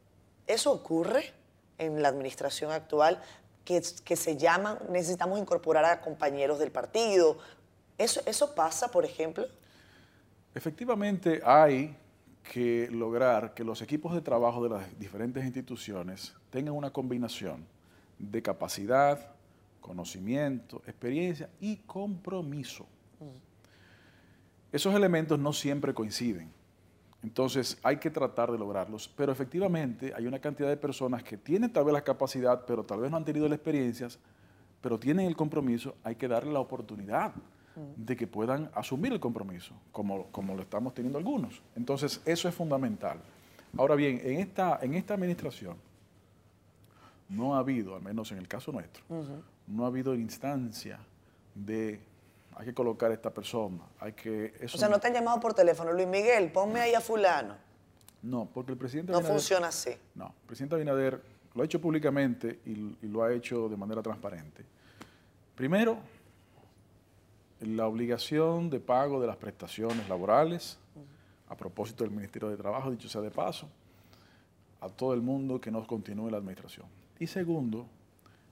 [0.46, 1.37] ¿Eso ocurre
[1.78, 3.22] en la administración actual?
[3.64, 7.38] Que, que se llaman, necesitamos incorporar a compañeros del partido.
[7.96, 9.46] ¿Eso, ¿Eso pasa, por ejemplo?
[10.54, 11.96] Efectivamente, hay
[12.42, 17.66] que lograr que los equipos de trabajo de las diferentes instituciones tengan una combinación
[18.18, 19.34] de capacidad,
[19.80, 22.86] conocimiento, experiencia y compromiso.
[24.72, 26.50] Esos elementos no siempre coinciden.
[27.22, 31.72] Entonces hay que tratar de lograrlos, pero efectivamente hay una cantidad de personas que tienen
[31.72, 34.18] tal vez la capacidad, pero tal vez no han tenido las experiencias,
[34.80, 37.32] pero tienen el compromiso, hay que darle la oportunidad
[37.96, 41.62] de que puedan asumir el compromiso, como, como lo estamos teniendo algunos.
[41.76, 43.20] Entonces eso es fundamental.
[43.76, 45.76] Ahora bien, en esta, en esta administración
[47.28, 49.04] no ha habido, al menos en el caso nuestro,
[49.66, 50.98] no ha habido instancia
[51.54, 52.00] de
[52.58, 54.52] hay que colocar a esta persona, hay que...
[54.64, 57.54] o sea, no te han llamado por teléfono, Luis Miguel, ponme ahí a fulano.
[58.20, 59.12] No, porque el presidente...
[59.12, 59.92] No funciona así.
[60.16, 61.22] No, el presidente Abinader
[61.54, 64.64] lo ha hecho públicamente y, lo ha hecho de manera transparente.
[65.54, 65.98] Primero,
[67.60, 70.80] la obligación de pago de las prestaciones laborales,
[71.48, 73.68] a propósito del Ministerio de Trabajo, dicho sea de paso,
[74.80, 76.86] a todo el mundo que no continúe la administración.
[77.20, 77.86] Y segundo,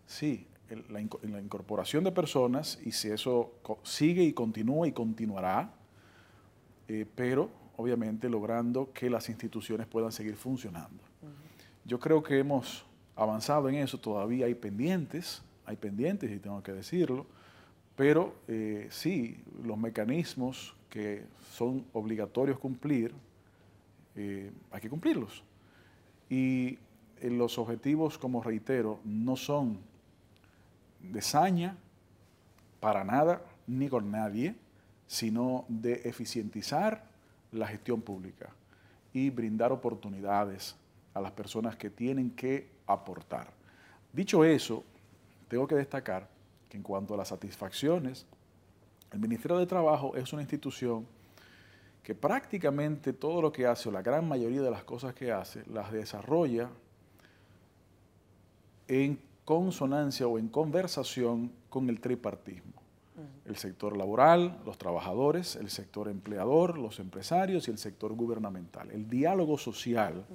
[0.06, 0.46] sí,
[0.88, 3.52] la, incorporación de personas y si eso
[3.82, 5.72] sigue y continúa y continuará,
[6.88, 11.04] eh, pero obviamente logrando que las instituciones puedan seguir funcionando.
[11.84, 16.72] Yo creo que hemos avanzado en eso, todavía hay pendientes, hay pendientes y tengo que
[16.72, 17.26] decirlo,
[17.94, 23.14] pero eh, sí, los mecanismos que son obligatorios cumplir,
[24.16, 25.42] eh, hay que cumplirlos.
[26.28, 26.78] Y
[27.22, 29.78] los objetivos, como reitero, no son
[31.12, 31.76] de saña
[32.80, 34.54] para nada ni con nadie,
[35.06, 37.04] sino de eficientizar
[37.52, 38.50] la gestión pública
[39.12, 40.76] y brindar oportunidades
[41.14, 43.48] a las personas que tienen que aportar.
[44.12, 44.84] Dicho eso,
[45.48, 46.28] tengo que destacar
[46.68, 48.26] que en cuanto a las satisfacciones,
[49.12, 51.06] el Ministerio de Trabajo es una institución
[52.02, 55.64] que prácticamente todo lo que hace, o la gran mayoría de las cosas que hace,
[55.66, 56.68] las desarrolla
[58.86, 62.82] en consonancia o en conversación con el tripartismo.
[63.46, 68.90] El sector laboral, los trabajadores, el sector empleador, los empresarios y el sector gubernamental.
[68.90, 70.26] El diálogo social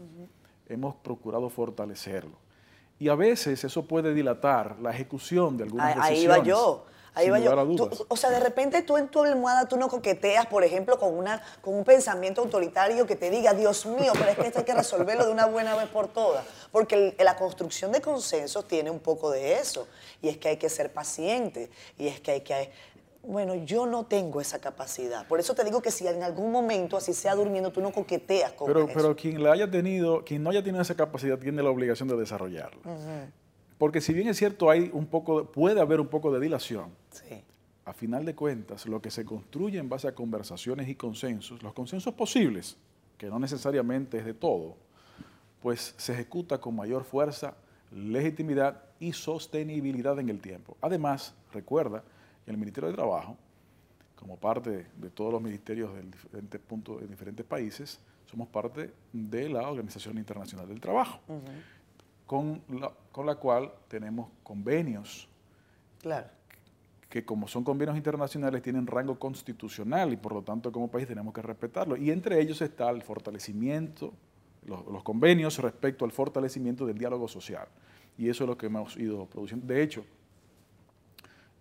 [0.68, 2.38] hemos procurado fortalecerlo.
[3.00, 6.38] Y a veces eso puede dilatar la ejecución de algunas ahí, decisiones.
[6.38, 6.86] Ahí va yo.
[7.14, 7.90] Ahí va yo.
[8.08, 11.42] o sea, de repente tú en tu almohada tú no coqueteas, por ejemplo, con, una,
[11.62, 14.74] con un pensamiento autoritario que te diga, Dios mío, pero es que esto hay que
[14.74, 16.46] resolverlo de una buena vez por todas.
[16.72, 19.88] Porque la construcción de consensos tiene un poco de eso.
[20.22, 21.70] Y es que hay que ser paciente.
[21.98, 22.72] Y es que hay que...
[23.24, 25.28] Bueno, yo no tengo esa capacidad.
[25.28, 28.54] Por eso te digo que si en algún momento, así sea durmiendo, tú no coqueteas
[28.54, 28.94] con pero, eso.
[28.96, 32.16] Pero quien la haya tenido, quien no haya tenido esa capacidad tiene la obligación de
[32.16, 32.82] desarrollarla.
[33.82, 36.92] Porque si bien es cierto, hay un poco, puede haber un poco de dilación,
[37.84, 41.74] a final de cuentas, lo que se construye en base a conversaciones y consensos, los
[41.74, 42.78] consensos posibles,
[43.18, 44.76] que no necesariamente es de todo,
[45.64, 47.56] pues se ejecuta con mayor fuerza,
[47.92, 50.78] legitimidad y sostenibilidad en el tiempo.
[50.80, 52.04] Además, recuerda
[52.46, 53.36] que el Ministerio de Trabajo,
[54.16, 59.50] como parte de todos los ministerios de diferentes puntos, de diferentes países, somos parte de
[59.50, 61.20] la Organización Internacional del Trabajo
[62.32, 65.28] con la, con la cual tenemos convenios.
[66.00, 66.30] Claro.
[67.10, 71.34] Que como son convenios internacionales tienen rango constitucional y por lo tanto como país tenemos
[71.34, 71.98] que respetarlo.
[71.98, 74.14] Y entre ellos está el fortalecimiento,
[74.66, 77.68] los, convenios respecto al fortalecimiento del diálogo social.
[78.18, 79.68] Y eso es lo que hemos ido produciendo.
[79.68, 80.06] De hecho,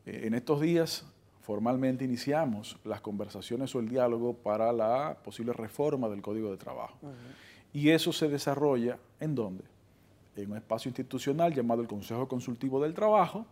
[0.06, 1.04] eh, en estos días
[1.40, 6.96] formalmente iniciamos las conversaciones o el diálogo para la posible reforma del Código de Trabajo.
[7.72, 9.64] Y eso se desarrolla en dónde?
[10.42, 13.44] En un espacio institucional llamado el Consejo Consultivo del Trabajo,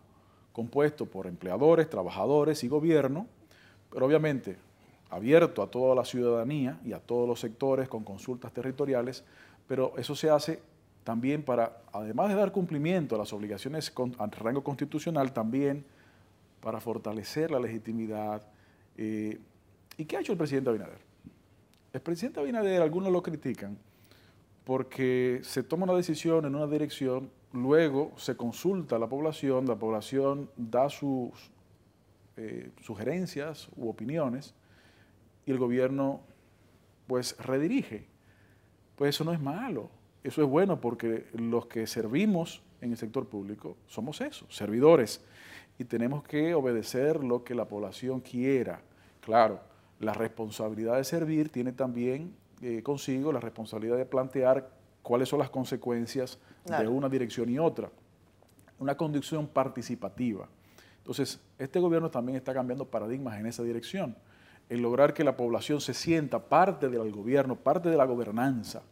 [0.51, 3.27] compuesto por empleadores, trabajadores y gobierno,
[3.91, 4.57] pero obviamente
[5.11, 9.23] abierto a toda la ciudadanía y a todos los sectores con consultas territoriales,
[9.67, 10.61] pero eso se hace
[11.03, 15.85] también para, además de dar cumplimiento a las obligaciones con, rango constitucional, también
[16.61, 18.41] para fortalecer la legitimidad.
[18.97, 19.39] Eh,
[19.97, 20.99] ¿Y qué ha hecho el presidente Abinader?
[21.93, 23.77] El presidente Abinader, algunos lo critican
[24.69, 29.77] porque se toma una decisión en una dirección, luego se consulta a la población, la
[29.77, 31.31] población da sus
[32.37, 34.53] eh, sugerencias u opiniones
[35.47, 36.21] y el gobierno
[37.07, 38.05] pues redirige.
[38.95, 39.89] Pues eso no es malo,
[40.23, 45.25] eso es bueno porque los que servimos en el sector público somos eso, servidores,
[45.79, 48.83] y tenemos que obedecer lo que la población quiera.
[49.19, 49.61] Claro,
[49.99, 54.69] la responsabilidad de servir tiene también eh, consigo la responsabilidad de plantear
[55.01, 57.89] cuáles son las consecuencias de una dirección y otra.
[58.79, 60.47] Una conducción participativa.
[60.97, 64.15] Entonces, este gobierno también está cambiando paradigmas en esa dirección
[64.69, 68.83] en lograr que la población se sienta parte del gobierno, parte de la gobernanza.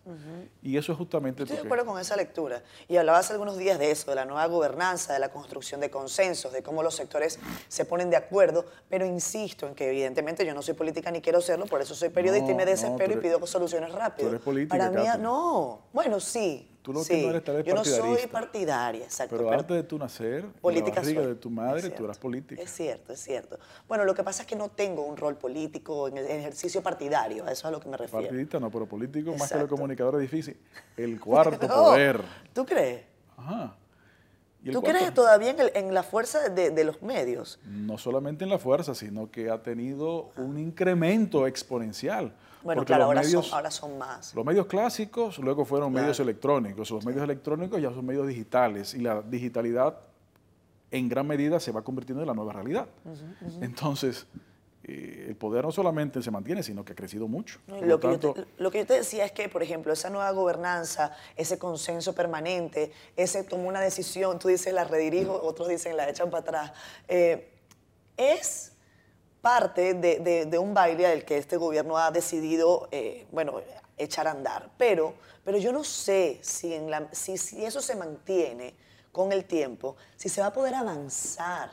[0.64, 1.44] Y eso es justamente...
[1.44, 2.64] Estoy de acuerdo con esa lectura.
[2.88, 5.92] Y hablaba hace algunos días de eso, de la nueva gobernanza, de la construcción de
[5.92, 10.56] consensos, de cómo los sectores se ponen de acuerdo, pero insisto en que evidentemente yo
[10.56, 13.46] no soy política ni quiero serlo, por eso soy periodista y me desespero y pido
[13.46, 14.30] soluciones rápidas.
[14.30, 15.82] Tú eres política, Para mí, no.
[15.94, 19.36] Bueno, sí, Tú lo sí, que no eres tal vez yo no soy partidaria, exacto.
[19.36, 22.62] Pero, antes de tu nacer, política en la de tu madre, tú eras política.
[22.62, 23.60] Es cierto, es cierto.
[23.90, 27.44] Bueno, lo que pasa es que no tengo un rol político en el ejercicio partidario,
[27.44, 28.26] a eso es a lo que me refiero.
[28.26, 30.56] Partidista no, pero político más que lo comunicador es difícil.
[30.96, 32.22] El cuarto poder.
[32.54, 33.04] ¿Tú crees?
[33.36, 33.76] Ajá.
[34.72, 37.60] ¿Tú crees todavía en, la fuerza de, los medios?
[37.66, 42.34] No solamente en la fuerza, sino que ha tenido un incremento exponencial.
[42.64, 44.34] Bueno, claro, ahora, son, más.
[44.34, 46.90] Los medios clásicos luego fueron medios electrónicos.
[46.92, 49.98] Los medios electrónicos ya son medios digitales y la digitalidad
[50.92, 52.88] en gran medida se va convirtiendo en la nueva realidad.
[53.62, 54.26] Entonces,
[54.84, 57.60] eh, el poder no solamente se mantiene, sino que ha crecido mucho.
[57.68, 62.94] lo, que yo te, decía es que, por ejemplo, esa nueva gobernanza, ese consenso permanente,
[63.18, 66.74] ese tomó una decisión, tú dices la redirijo, otros dicen la echan para atrás,
[67.10, 67.52] eh,
[68.16, 68.77] es
[69.48, 73.62] parte de, un baile del que este gobierno ha decidido, eh, bueno,
[73.98, 74.70] echar a andar.
[74.78, 75.14] Pero,
[75.46, 78.74] pero yo no sé si, en la, si, si eso se mantiene
[79.10, 81.70] con el tiempo, si se va a poder avanzar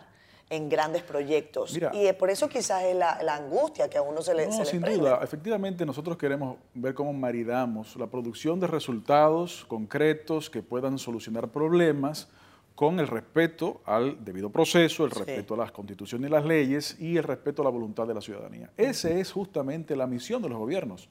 [0.50, 1.76] en grandes proyectos.
[1.92, 5.18] y por eso quizás es la, angustia que a uno se le No, sin duda.
[5.20, 12.28] Efectivamente, nosotros queremos ver cómo maridamos la producción de resultados concretos que puedan solucionar problemas
[12.74, 17.16] con el respeto al debido proceso, el respeto a las constituciones y las leyes y
[17.16, 18.70] el respeto a la voluntad de la ciudadanía.
[18.76, 21.08] Esa es justamente la misión de los gobiernos.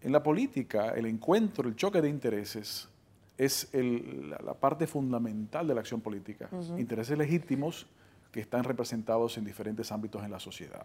[0.00, 2.88] En la política, el encuentro, el choque de intereses
[3.36, 6.50] es la, parte fundamental de la acción política.
[6.76, 7.86] Intereses legítimos
[8.30, 10.84] que están representados en diferentes ámbitos en la sociedad.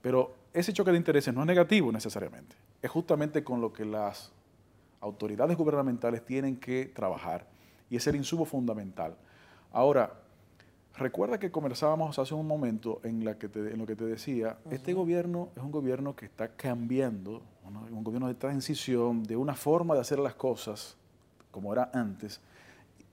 [0.00, 2.56] Pero ese choque de intereses no es negativo necesariamente.
[2.80, 4.32] Es justamente con lo que las
[5.00, 7.46] autoridades gubernamentales tienen que trabajar
[7.90, 9.16] y es el insumo fundamental.
[9.72, 10.12] Ahora,
[10.96, 14.92] recuerda que conversábamos hace un momento en, la que en lo que te decía, este
[14.92, 17.42] gobierno es un gobierno que está cambiando,
[17.90, 20.96] un gobierno de transición, de una forma de hacer las cosas
[21.50, 22.40] como era antes,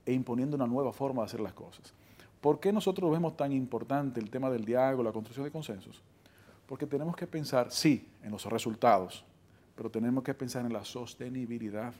[0.04, 1.92] e imponiendo una nueva forma de hacer las cosas.
[2.40, 6.02] ¿Por qué nosotros vemos tan importante el tema del diálogo, la construcción de consensos?
[6.66, 9.24] Porque tenemos que pensar, sí, en los resultados,
[9.74, 11.92] pero tenemos que pensar en la sostenibilidad,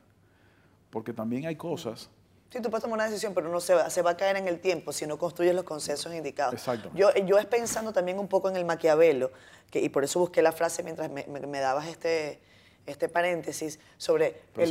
[0.90, 2.10] porque también hay cosas
[2.56, 4.48] Sí, tú puedes tomar una decisión, pero no se va, se va a caer en
[4.48, 6.54] el tiempo si no construyes los consensos indicados.
[6.54, 6.90] Exacto.
[6.94, 9.30] Yo, yo es pensando también un poco en el Maquiavelo,
[9.70, 12.40] que, y por eso busqué la frase mientras me, me dabas este,
[12.86, 14.70] este paréntesis sobre el,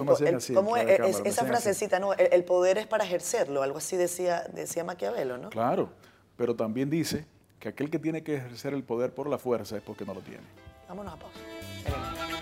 [0.55, 2.13] cómo es, esa frasecita, ¿no?
[2.13, 5.51] El, poder es para ejercerlo, algo así decía, decía Maquiavelo, ¿no?
[5.51, 5.89] Claro,
[6.37, 7.27] pero también dice
[7.59, 10.21] que aquel que tiene que ejercer el poder por la fuerza es porque no lo
[10.21, 10.43] tiene.
[10.87, 12.34] Vámonos a pausa.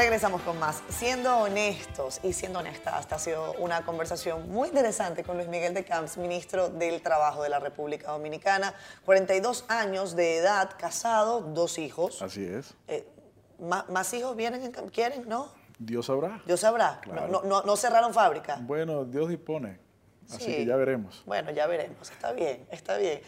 [0.00, 0.82] Regresamos con más.
[0.88, 5.74] Siendo honestos y siendo honesta, esta ha sido una conversación muy interesante con Luis Miguel
[5.74, 8.72] de Camps, ministro del Trabajo de la República Dominicana.
[9.04, 12.22] 42 años de edad, casado, dos hijos.
[12.22, 12.74] Así es.
[12.88, 13.06] Eh,
[13.58, 15.52] ¿más, hijos vienen, quieren, no?
[15.78, 16.40] Dios sabrá.
[16.46, 17.02] Dios sabrá.
[17.28, 18.56] No, no, cerraron fábrica.
[18.62, 19.78] Bueno, Dios dispone.
[20.30, 21.22] Así que ya veremos.
[21.26, 22.10] Bueno, ya veremos.
[22.10, 23.20] Está bien, está bien.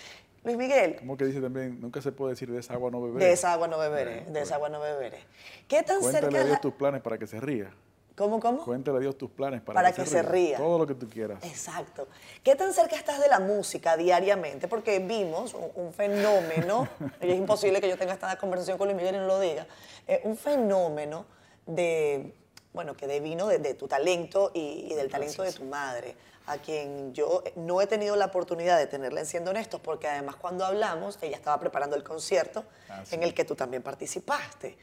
[0.44, 0.96] Luis Miguel.
[0.96, 3.26] Como que dice también, nunca se puede decir de esa agua no beberé.
[3.26, 5.20] De esa agua no beberé, de esa agua no beberé.
[5.68, 6.56] ¿Qué tan Cuéntale cerca...
[6.56, 7.72] a tus planes para que se ría.
[8.16, 8.62] ¿Cómo, cómo?
[8.64, 10.58] Cuéntale a Dios tus planes para, Para que se ría.
[10.58, 11.42] Todo lo que tú quieras.
[11.44, 12.08] Exacto.
[12.42, 14.68] ¿Qué tan cerca estás de la música diariamente?
[14.68, 16.88] Porque vimos un, un fenómeno,
[17.22, 19.66] y es imposible que yo tenga esta conversación con Luis Miguel y no lo diga,
[20.06, 21.24] eh, un fenómeno
[21.64, 22.34] de,
[22.74, 26.14] bueno, que devino de, de tu talento y, y del talento de tu madre,
[26.52, 30.36] a quien yo no he tenido la oportunidad de tenerla en Siendo Honestos, porque además
[30.36, 33.14] cuando hablamos, ella estaba preparando el concierto Ah, sí.
[33.14, 34.76] en el que tú también participaste.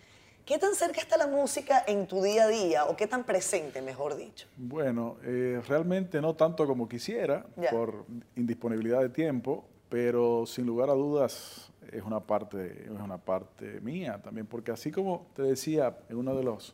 [0.45, 3.81] ¿Qué tan cerca está la música en tu día a día, o qué tan presente,
[3.83, 4.47] mejor dicho?
[4.57, 8.05] Bueno, eh, realmente no tanto como quisiera, por
[8.35, 14.19] indisponibilidad de tiempo, pero sin lugar a dudas es una parte, es una parte mía
[14.23, 16.73] también, porque así como te decía en una de las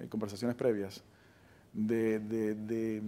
[0.00, 1.02] eh, conversaciones previas,
[1.72, 3.02] de, de- de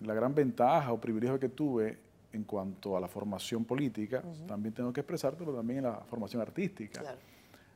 [0.00, 1.98] la gran ventaja o privilegio que tuve
[2.32, 7.00] en cuanto a la formación política, también tengo que expresártelo también en la formación artística.
[7.00, 7.18] Claro.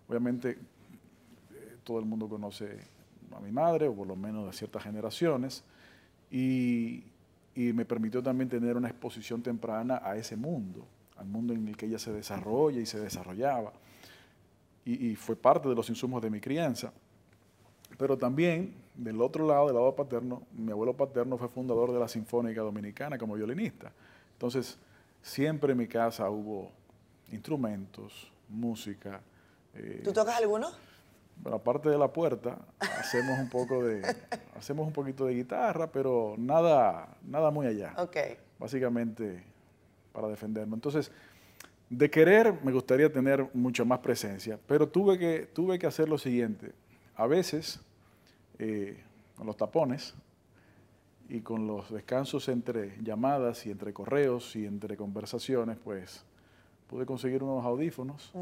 [0.08, 2.78] Obviamente, eh, todo el mundo conoce
[3.36, 5.62] a mi madre, o por lo menos de ciertas generaciones,
[6.30, 7.04] y,
[7.54, 10.84] y me permitió también tener una exposición temprana a ese mundo,
[11.16, 13.72] al mundo en el que ella se desarrolla y se desarrollaba.
[14.84, 16.92] Y, y fue parte de los insumos de mi crianza.
[17.96, 22.08] Pero también, del otro lado, del lado paterno, mi abuelo paterno fue fundador de la
[22.08, 23.92] Sinfónica Dominicana como violinista.
[24.32, 24.78] Entonces,
[25.22, 26.70] siempre en mi casa hubo
[27.32, 29.20] instrumentos, música.
[29.74, 30.68] eh, ¿Tú tocas alguno?
[31.42, 34.02] bueno, aparte de la puerta, hacemos un poco de,
[34.56, 37.94] hacemos un poquito de guitarra, pero nada, nada muy allá.
[37.96, 38.16] Ok.
[38.58, 39.44] Básicamente
[40.12, 40.76] para defendernos.
[40.76, 41.12] Entonces,
[41.88, 46.18] de querer me gustaría tener mucha más presencia, pero tuve que, tuve que hacer lo
[46.18, 46.72] siguiente.
[47.18, 47.80] A veces,
[48.60, 49.02] eh,
[49.36, 50.14] con los tapones
[51.28, 56.24] y con los descansos entre llamadas y entre correos y entre conversaciones, pues
[56.86, 58.32] pude conseguir unos audífonos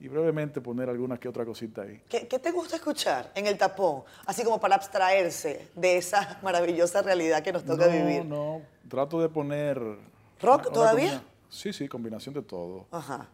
[0.00, 2.02] y brevemente poner alguna que otra cosita ahí.
[2.08, 4.02] ¿Qué, qué te gusta escuchar en el tapón?
[4.26, 8.24] Así como para abstraerse de esa maravillosa realidad que nos toca no, vivir.
[8.26, 9.78] No, trato de poner...
[9.78, 9.98] ¿Rock
[10.42, 11.22] una- una todavía?
[11.48, 12.86] Sí, sí, combinación de todo.
[12.90, 13.28] Ajá.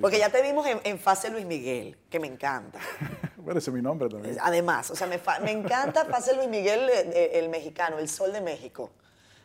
[0.00, 2.78] Porque ya te vimos en, en Fase Luis Miguel, que me encanta.
[3.44, 4.38] Bueno, ese es mi nombre también.
[4.40, 8.32] Además, o sea, me, me encanta Fase Luis Miguel, eh, eh, el mexicano, el sol
[8.32, 8.90] de México.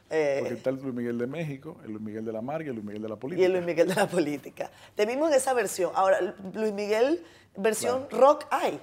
[0.09, 2.69] Eh, Porque está el Luis Miguel de México, el Luis Miguel de la Marga y
[2.69, 3.41] el Luis Miguel de la Política.
[3.41, 4.71] y el Luis Miguel de la política.
[4.95, 5.91] Te vimos en esa versión.
[5.95, 6.17] Ahora,
[6.53, 7.25] Luis Miguel,
[7.57, 8.79] versión rock hay.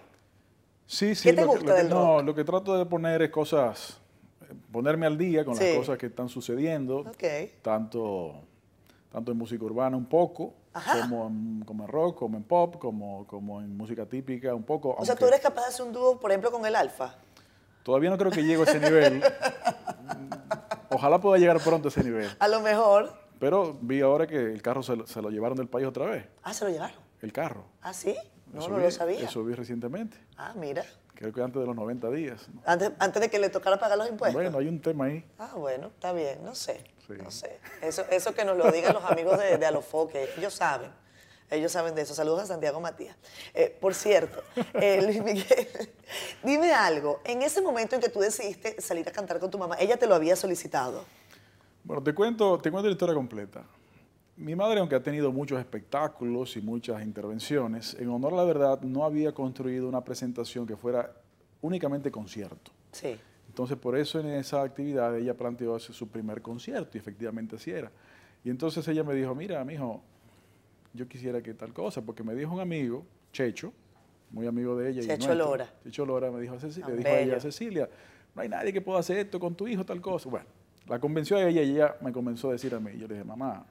[0.85, 1.31] Sí, sí.
[1.31, 2.27] ¿Qué te que- gusta lo que- del No, rock?
[2.27, 3.99] lo que trato de poner es cosas,
[4.71, 5.65] ponerme al día con Sí.
[5.65, 7.11] las cosas que están sucediendo,
[7.63, 8.35] tanto,
[9.11, 11.01] tanto en música urbana un poco, Ajá.
[11.03, 14.95] como en, como en rock, como en pop, como, como en música típica un poco.
[14.99, 17.15] O sea, tú eres capaz de hacer un dúo, por ejemplo, con el Alfa.
[17.83, 19.23] Todavía no creo que llegue a ese nivel.
[20.91, 22.29] Ojalá pueda llegar pronto a ese nivel.
[22.39, 23.13] A lo mejor.
[23.39, 26.27] Pero vi ahora que el carro se, lo- se lo llevaron del país otra vez.
[26.43, 26.97] Ah, se lo llevaron.
[27.23, 27.65] El carro.
[27.83, 28.17] Ah, sí.
[28.53, 29.21] No, Eso no vi- lo sabía.
[29.25, 30.17] Eso vi recientemente.
[30.37, 30.85] Ah, mira.
[31.15, 32.47] Creo que antes de los 90 días.
[32.53, 32.61] ¿no?
[32.67, 34.41] Antes, antes de que le tocara pagar los impuestos.
[34.43, 35.25] Bueno, hay un tema ahí.
[35.39, 36.85] Ah, bueno, está bien, no sé.
[37.07, 37.15] Sí.
[37.23, 37.59] No sé.
[37.83, 40.91] Eso, eso que nos lo digan los amigos de, de Alofoque, ellos saben.
[41.51, 42.15] Ellos saben de eso.
[42.15, 43.17] Saludos a Santiago Matías.
[43.55, 44.43] Eh, por cierto,
[44.75, 45.69] eh, Luis Miguel,
[46.43, 47.21] dime algo.
[47.25, 50.07] En ese momento en que tú decidiste salir a cantar con tu mamá, ella te
[50.07, 51.05] lo había solicitado.
[51.85, 53.63] Bueno, te cuento, te cuento la historia completa.
[54.37, 58.81] Mi madre, aunque ha tenido muchos espectáculos y muchas intervenciones, en honor a la verdad,
[58.83, 61.13] no había construido una presentación que fuera
[61.63, 62.73] únicamente concierto.
[62.93, 63.19] Sí.
[63.57, 67.91] Entonces, por eso en esa actividad ella planteó su primer concierto y efectivamente así era.
[68.45, 70.03] Y entonces ella me dijo, mira, mijo,
[70.93, 73.73] yo quisiera que tal cosa, porque me dijo un amigo, Checho,
[74.31, 75.01] muy amigo de ella.
[75.01, 75.73] y Checho nuestro, Lora.
[75.85, 77.41] Checho Lora me dijo, a Ceci- Tan le dijo a ella.
[77.41, 77.89] Cecilia,
[78.35, 80.29] no hay nadie que pueda hacer esto con tu hijo, tal cosa.
[80.29, 80.45] Bueno,
[80.87, 82.91] la convenció a ella y ella me comenzó a decir a mí.
[82.99, 83.65] Yo le dije, mamá,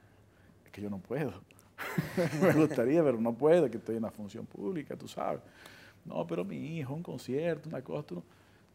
[0.66, 1.32] es que yo no puedo.
[2.42, 5.42] me gustaría, pero no puedo, que estoy en la función pública, tú sabes.
[6.04, 8.24] No, pero mi hijo, un concierto, una cosa, tú,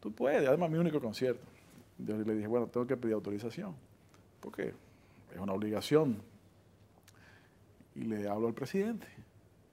[0.00, 0.46] tú puedes.
[0.48, 1.44] Además, mi único concierto.
[1.98, 3.74] Yo le dije, bueno, tengo que pedir autorización,
[4.40, 4.72] porque
[5.32, 6.22] es una obligación.
[7.94, 9.06] Y le hablo al presidente.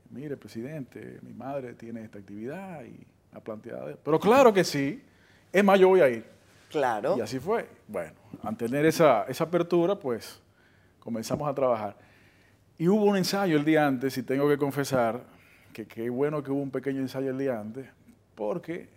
[0.10, 3.98] Mire, presidente, mi madre tiene esta actividad y ha planteado.
[4.04, 5.04] Pero claro que sí.
[5.52, 6.26] Es más, yo voy a ir.
[6.70, 7.18] Claro.
[7.18, 7.68] Y así fue.
[7.88, 8.14] Bueno,
[8.44, 10.42] al tener esa, esa apertura, pues
[11.00, 11.98] comenzamos a trabajar.
[12.78, 15.24] Y hubo un ensayo el día antes, y tengo que confesar
[15.74, 17.88] que qué bueno que hubo un pequeño ensayo el día antes,
[18.36, 18.90] porque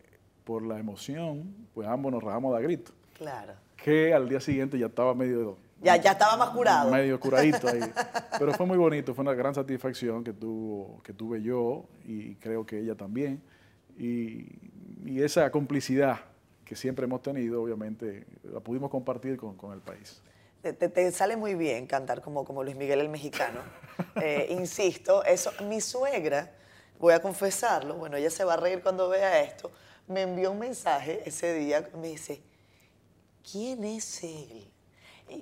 [0.45, 2.93] por la emoción, pues ambos nos rajamos de a grito.
[3.16, 3.53] Claro.
[3.76, 6.91] Que al día siguiente ya estaba medio, Ya, ya estaba más curado.
[6.91, 7.80] medio curadito ahí.
[8.38, 12.64] Pero fue muy bonito, fue una gran satisfacción que, tuvo, que tuve yo y creo
[12.66, 13.43] que ella también.
[13.99, 14.47] Y,
[15.05, 16.18] y esa complicidad
[16.64, 20.22] que siempre hemos tenido, obviamente, la pudimos compartir con, con el país.
[20.62, 23.61] Te, te- te sale muy bien cantar como, como Luis Miguel el mexicano.
[24.22, 26.51] Eh, insisto, eso, mi suegra
[26.99, 29.70] voy a confesarlo, bueno, ella se va a reír cuando vea esto,
[30.11, 32.42] me envió un mensaje ese día, me dice,
[33.50, 34.66] ¿quién es él?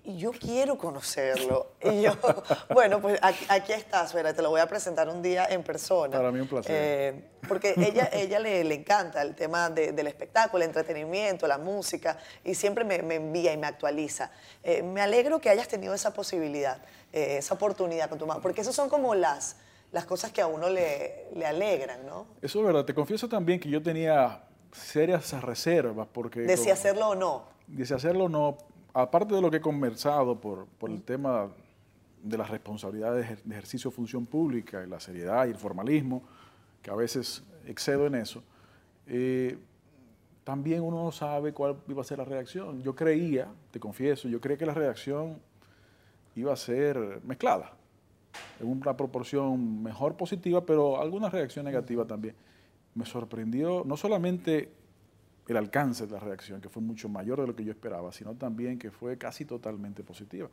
[0.04, 1.72] Y yo quiero conocerlo.
[1.82, 2.12] Y yo,
[2.74, 6.14] bueno, pues aquí, aquí estás, Vera, te lo voy a presentar un día en persona.
[6.18, 6.70] Para mí un placer.
[6.74, 11.56] Eh, porque ella, ella le, le encanta el tema de- del espectáculo, el entretenimiento, la
[11.56, 14.30] música, y siempre me, me envía y me actualiza.
[14.62, 18.60] Eh, me alegro que hayas tenido esa posibilidad, eh, esa oportunidad con tu mamá, porque
[18.60, 19.56] esas son como las,
[19.90, 22.26] las cosas que a uno le, le alegran, ¿no?
[22.42, 22.84] Eso es verdad.
[22.84, 24.42] Te confieso también que yo tenía
[24.72, 26.40] serias reservas porque...
[26.40, 27.44] De si hacerlo o no.
[27.66, 28.58] de si hacerlo o no,
[28.94, 31.48] aparte de lo que he conversado por, por el tema
[32.22, 36.22] de las responsabilidades de ejercicio de función pública y la seriedad y el formalismo,
[36.82, 38.42] que a veces excedo en eso,
[39.06, 39.58] eh,
[40.44, 42.82] también uno no sabe cuál iba a ser la reacción.
[42.82, 45.38] Yo creía, te confieso, yo creía que la reacción
[46.34, 47.72] iba a ser mezclada,
[48.60, 52.34] en una proporción mejor positiva, pero alguna reacción negativa también.
[52.99, 54.72] Me sorprendió no solamente
[55.46, 58.34] el alcance de la reacción, que fue mucho mayor de lo que yo esperaba, sino
[58.34, 60.49] también que fue casi totalmente positiva.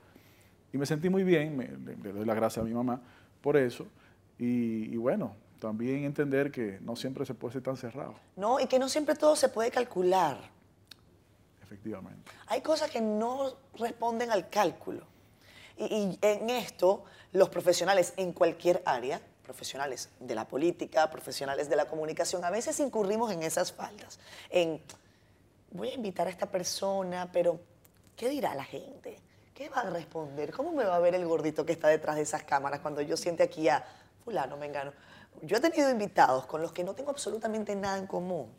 [0.72, 3.02] Y me sentí muy bien, me- le, le doy las gracias a mi mamá
[3.42, 3.88] por eso,
[4.38, 8.68] y, y bueno, también entender que no siempre se puede ser tan cerrado, No, y
[8.68, 10.38] que no siempre todo se puede calcular.
[11.64, 12.32] efectivamente.
[12.48, 15.02] Hay cosas que no responden al cálculo.
[15.78, 21.76] Y, y en esto, los profesionales en cualquier área, profesionales de la política, profesionales de
[21.76, 24.20] la comunicación, a veces incurrimos en esas faltas.
[24.50, 24.82] En,
[25.72, 27.60] voy a invitar a esta persona, pero
[28.18, 29.18] ¿qué dirá la gente?
[29.54, 30.52] ¿Qué va a responder?
[30.52, 33.16] ¿Cómo me va a ver el gordito que está detrás de esas cámaras cuando yo
[33.16, 33.86] siente aquí a
[34.26, 34.92] fulano, mengano?
[35.42, 38.50] Yo he tenido invitados con los que no tengo absolutamente nada en común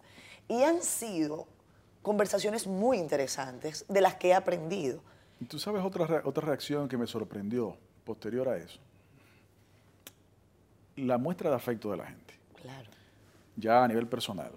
[0.48, 1.46] y han sido
[2.02, 5.02] conversaciones muy interesantes de las que he aprendido.
[5.40, 8.78] Y tú sabes otra, otra reacción que me sorprendió posterior a eso.
[10.96, 12.34] La muestra de afecto de la gente.
[12.60, 12.88] Claro.
[13.56, 14.50] ya a nivel personal.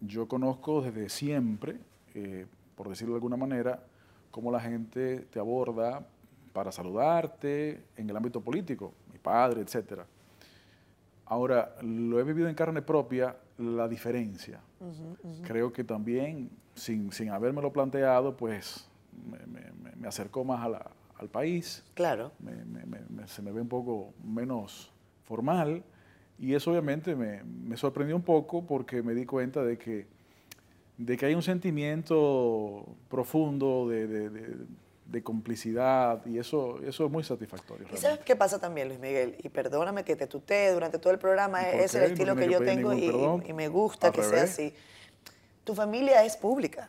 [0.00, 1.78] Yo conozco desde siempre,
[2.14, 3.82] eh, por decirlo de alguna manera,
[4.30, 6.06] cómo la gente te aborda
[6.52, 10.02] para saludarte en el ámbito político, mi padre, etc.
[11.26, 14.60] Ahora, lo he vivido en carne propia, la diferencia.
[15.44, 18.88] Creo que también, sin, sin habérmelo planteado, pues
[19.30, 22.32] me, me- me- me acercó más a la- al país Claro.
[22.40, 24.89] me- me- me- me- se me ve un poco menos
[25.40, 25.84] formal
[26.40, 30.08] y eso obviamente me, me sorprendió un poco porque me di cuenta de que,
[30.98, 34.56] de que hay un sentimiento profundo de, de- de-
[35.06, 37.84] de complicidad y eso, eso es muy satisfactorio.
[37.92, 39.36] ¿Y sabes qué pasa también, Luis Miguel?
[39.42, 42.48] Y perdóname que te tutee durante todo el programa, ¿Y por es el estilo que
[42.48, 43.44] yo tengo y, ningún perdón.
[43.48, 44.72] y me gusta que sea así.
[45.64, 46.88] Tu familia es pública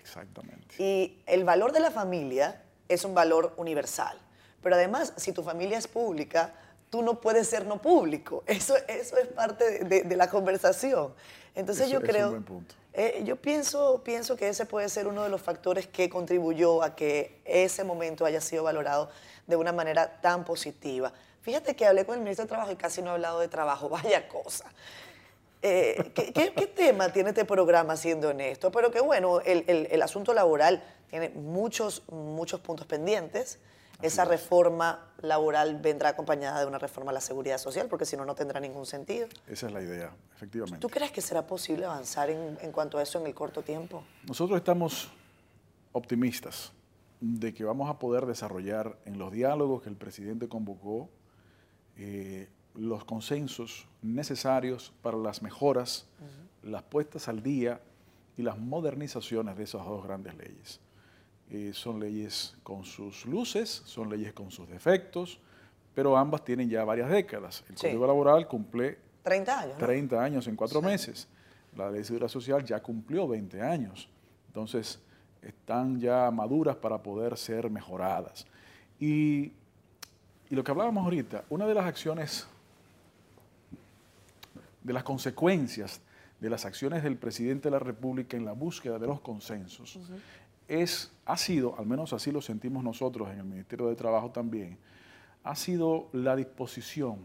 [0.00, 0.76] Exactamente.
[0.78, 4.16] y el valor de la familia es un valor universal.
[4.62, 6.54] Pero además, si tu familia es pública,
[6.94, 8.44] tú no puedes ser no público.
[8.46, 11.12] Eso, eso es parte de, de- de la conversación.
[11.56, 12.30] Entonces Eso- yo eso es un creo...
[12.30, 12.74] buen punto.
[12.92, 16.94] Eh, yo pienso, pienso que ese puede ser uno de los factores que contribuyó a
[16.94, 19.10] que ese momento haya sido valorado
[19.48, 21.12] de una manera tan positiva.
[21.42, 23.88] Fíjate que hablé con el ministro de Trabajo y casi no he hablado de trabajo,
[23.90, 24.66] vaya cosa.
[25.62, 28.70] Eh, ¿qué, qué, qué tema tiene este programa siendo honesto?
[28.70, 30.80] Pero que bueno, el, el- el asunto laboral
[31.10, 33.58] tiene muchos, muchos puntos pendientes.
[34.04, 38.24] Esa reforma laboral vendrá acompañada de una reforma a la seguridad social, porque si no,
[38.24, 39.28] no tendrá ningún sentido.
[39.46, 40.80] Esa es la idea, efectivamente.
[40.80, 44.04] ¿Tú crees que será posible avanzar en, en cuanto a eso en el corto tiempo?
[44.26, 45.10] Nosotros estamos
[45.92, 46.72] optimistas
[47.20, 51.08] de que vamos a poder desarrollar en los diálogos que el presidente convocó
[51.96, 56.06] eh, los consensos necesarios para las mejoras,
[56.62, 57.80] las puestas al día
[58.36, 60.80] y las modernizaciones de esas dos grandes leyes.
[61.50, 65.38] Eh, son leyes con sus luces, son leyes con sus defectos,
[65.94, 67.62] pero ambas tienen ya varias décadas.
[67.68, 67.86] El Sí.
[67.88, 69.86] Código Laboral cumple 30 años, ¿no?
[69.86, 71.28] 30 años en cuatro meses.
[71.76, 74.08] La ley de seguridad social ya cumplió 20 años.
[74.48, 75.00] Entonces,
[75.42, 78.46] están ya maduras para poder ser mejoradas.
[78.98, 79.52] Y,
[80.50, 82.46] y lo que hablábamos ahorita, una de las acciones,
[84.82, 86.00] de las consecuencias
[86.40, 89.98] de las acciones del presidente de la República en la búsqueda de los consensos,
[90.68, 94.78] es, ha sido, al menos así lo sentimos nosotros en el Ministerio de Trabajo también,
[95.42, 97.18] ha sido la disposición,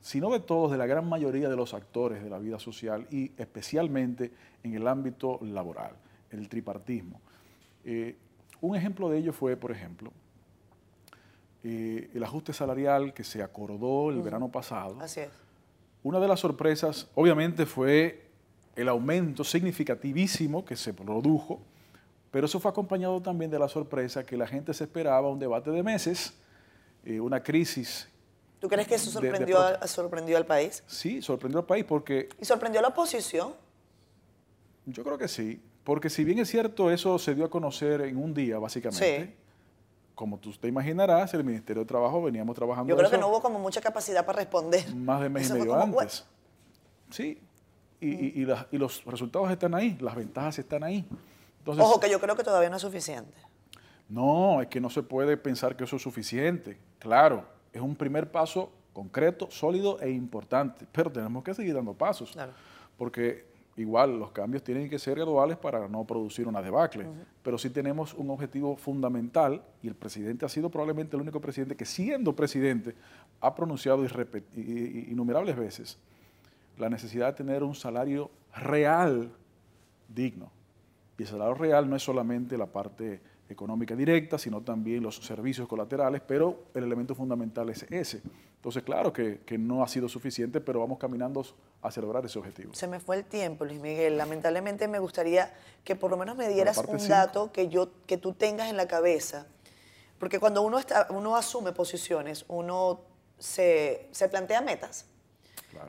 [0.00, 3.06] si no de todos, de la gran mayoría de los actores de la vida social
[3.10, 4.32] y especialmente
[4.62, 5.92] en el ámbito laboral,
[6.30, 7.20] el tripartismo.
[7.84, 8.16] Eh,
[8.60, 10.12] un ejemplo de ello fue, por ejemplo,
[11.62, 14.98] eh, el ajuste salarial que se acordó el verano pasado.
[15.00, 15.30] Así es.
[16.02, 18.26] Una de las sorpresas, obviamente, fue
[18.76, 21.60] el aumento significativísimo que se produjo,
[22.36, 25.70] pero eso fue acompañado también de la sorpresa que la gente se esperaba un debate
[25.70, 26.34] de meses,
[27.02, 28.10] eh, una crisis
[28.60, 30.84] ¿Tú crees que eso sorprendió, sorprendió al país?
[30.86, 32.28] Sí, sorprendió al país porque...
[32.38, 33.54] ¿Y sorprendió a la oposición?
[34.84, 38.18] Yo creo que sí, porque si bien es cierto, eso se dio a conocer en
[38.18, 39.34] un día, básicamente.
[40.14, 42.90] Como tú te imaginarás, el Ministerio de Trabajo veníamos trabajando.
[42.90, 44.94] Yo creo que no hubo como mucha capacidad para responder.
[44.94, 46.26] Más de mes y medio antes.
[47.08, 47.40] Sí,
[47.98, 48.44] y, y,
[48.76, 51.02] los resultados están ahí, las ventajas están ahí.
[51.66, 53.34] Ojo, que yo creo que todavía no es suficiente.
[54.08, 56.78] No, es que no se puede pensar que eso es suficiente.
[56.98, 62.32] Claro, es un primer paso concreto, sólido e importante, pero tenemos que seguir dando pasos.
[62.32, 62.52] Claro.
[62.96, 63.44] Porque
[63.76, 67.06] igual los cambios tienen que ser graduales para no producir una debacle,
[67.42, 71.76] pero sí tenemos un objetivo fundamental y el presidente ha sido probablemente el único presidente
[71.76, 72.94] que siendo presidente
[73.40, 74.06] ha pronunciado
[74.54, 75.98] innumerables veces
[76.78, 79.30] la necesidad de tener un salario real
[80.08, 80.50] digno.
[81.18, 85.68] Y el salario real no es solamente la parte económica directa, sino también los servicios
[85.68, 88.22] colaterales, pero el elemento fundamental es ese.
[88.56, 91.44] Entonces, claro que, no ha sido suficiente, pero vamos caminando
[91.82, 92.74] hacia lograr ese objetivo.
[92.74, 94.18] Se me fue el tiempo, Luis Miguel.
[94.18, 95.54] Lamentablemente me gustaría
[95.84, 98.88] que por lo menos me dieras un dato que, yo, que tú tengas en la
[98.88, 99.46] cabeza.
[100.18, 103.02] Porque cuando uno, está, uno asume posiciones, uno
[103.38, 105.06] se, se plantea metas.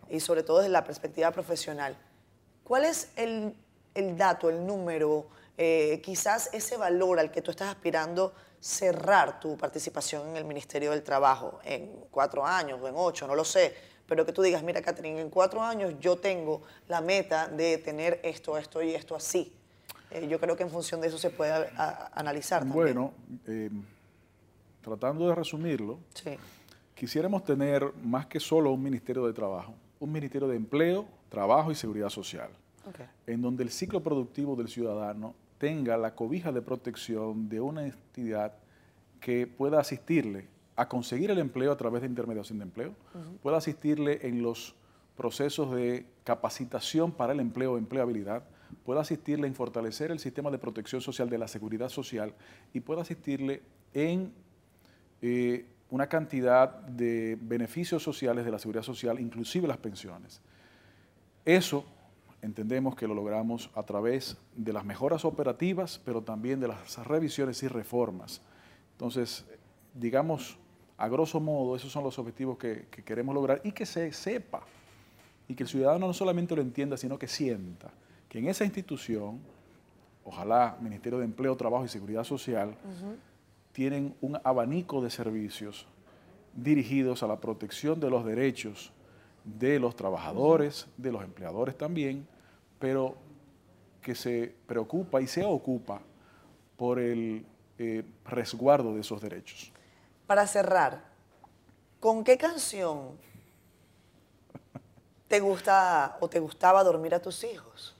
[0.09, 1.97] Y sobre todo desde la perspectiva profesional.
[2.63, 3.55] ¿Cuál es el,
[3.97, 5.27] el dato, el número,
[5.57, 10.91] eh, quizás ese valor al que tú estás aspirando cerrar tu participación en el Ministerio
[10.91, 13.73] del Trabajo en cuatro años o en ocho, no lo sé,
[14.05, 18.19] pero que tú digas, mira, Catherine, en cuatro años yo tengo la meta de tener
[18.23, 19.51] esto, esto y esto así.
[20.11, 21.69] Eh, yo creo que en función de eso se puede
[22.13, 22.75] analizar también.
[22.75, 23.13] Bueno,
[23.47, 23.69] eh,
[24.81, 25.99] tratando de resumirlo,
[26.95, 31.75] quisiéramos tener más que solo un Ministerio de Trabajo, un Ministerio de Empleo, Trabajo y
[31.75, 32.49] Seguridad Social,
[33.25, 38.53] en donde el ciclo productivo del ciudadano tenga la cobija de protección de una entidad
[39.19, 42.93] que pueda asistirle a conseguir el empleo a través de intermediación de empleo,
[43.41, 44.75] pueda asistirle en los
[45.15, 48.43] procesos de capacitación para el empleo o empleabilidad,
[48.85, 52.33] pueda asistirle en fortalecer el sistema de protección social de la seguridad social
[52.73, 53.63] y pueda asistirle
[53.93, 54.31] en
[55.21, 60.41] eh, una cantidad de beneficios sociales de la seguridad social, inclusive las pensiones.
[61.43, 61.85] Eso
[62.47, 67.61] entendemos que lo logramos a través de las mejoras operativas, pero también de las revisiones
[67.61, 68.41] y reformas.
[68.93, 69.45] Entonces,
[69.93, 70.57] digamos,
[70.97, 74.61] a grosso modo, esos son los objetivos que, queremos lograr y que se sepa,
[75.47, 77.91] y que el ciudadano no solamente lo entienda, sino que sienta
[78.29, 79.39] que en esa institución,
[80.23, 82.75] ojalá Ministerio de Empleo, Trabajo y Seguridad Social,
[83.73, 85.85] tienen un abanico de servicios
[86.53, 88.91] dirigidos a la protección de los derechos
[89.43, 92.27] de los trabajadores, de los empleadores también,
[92.79, 93.15] pero
[94.01, 96.01] que se preocupa y se ocupa
[96.77, 97.45] por el
[97.77, 99.71] eh, resguardo de esos derechos.
[100.25, 101.03] Para cerrar,
[101.99, 103.17] ¿con qué canción
[105.27, 107.95] te gusta o te gustaba dormir a tus hijos?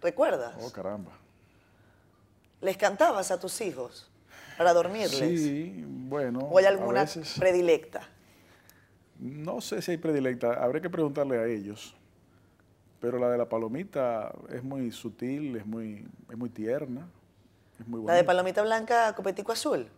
[0.00, 0.54] ¿Recuerdas?
[0.60, 1.12] Oh, caramba.
[2.60, 4.08] ¿Les cantabas a tus hijos
[4.56, 5.18] para dormirles?
[5.18, 6.40] Sí, bueno.
[6.40, 7.06] ¿O hay alguna
[7.38, 8.08] predilecta?
[9.18, 11.94] No sé si hay predilecta, habría que preguntarle a ellos.
[13.00, 17.06] Pero la de la palomita es muy sutil, es muy, es muy tierna,
[17.78, 19.88] es muy ¿La de palomita blanca, copetico azul?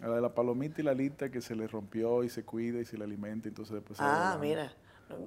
[0.00, 2.84] La de la palomita y la alita que se le rompió y se cuida y
[2.84, 4.72] se le alimenta, entonces después Ah, mira.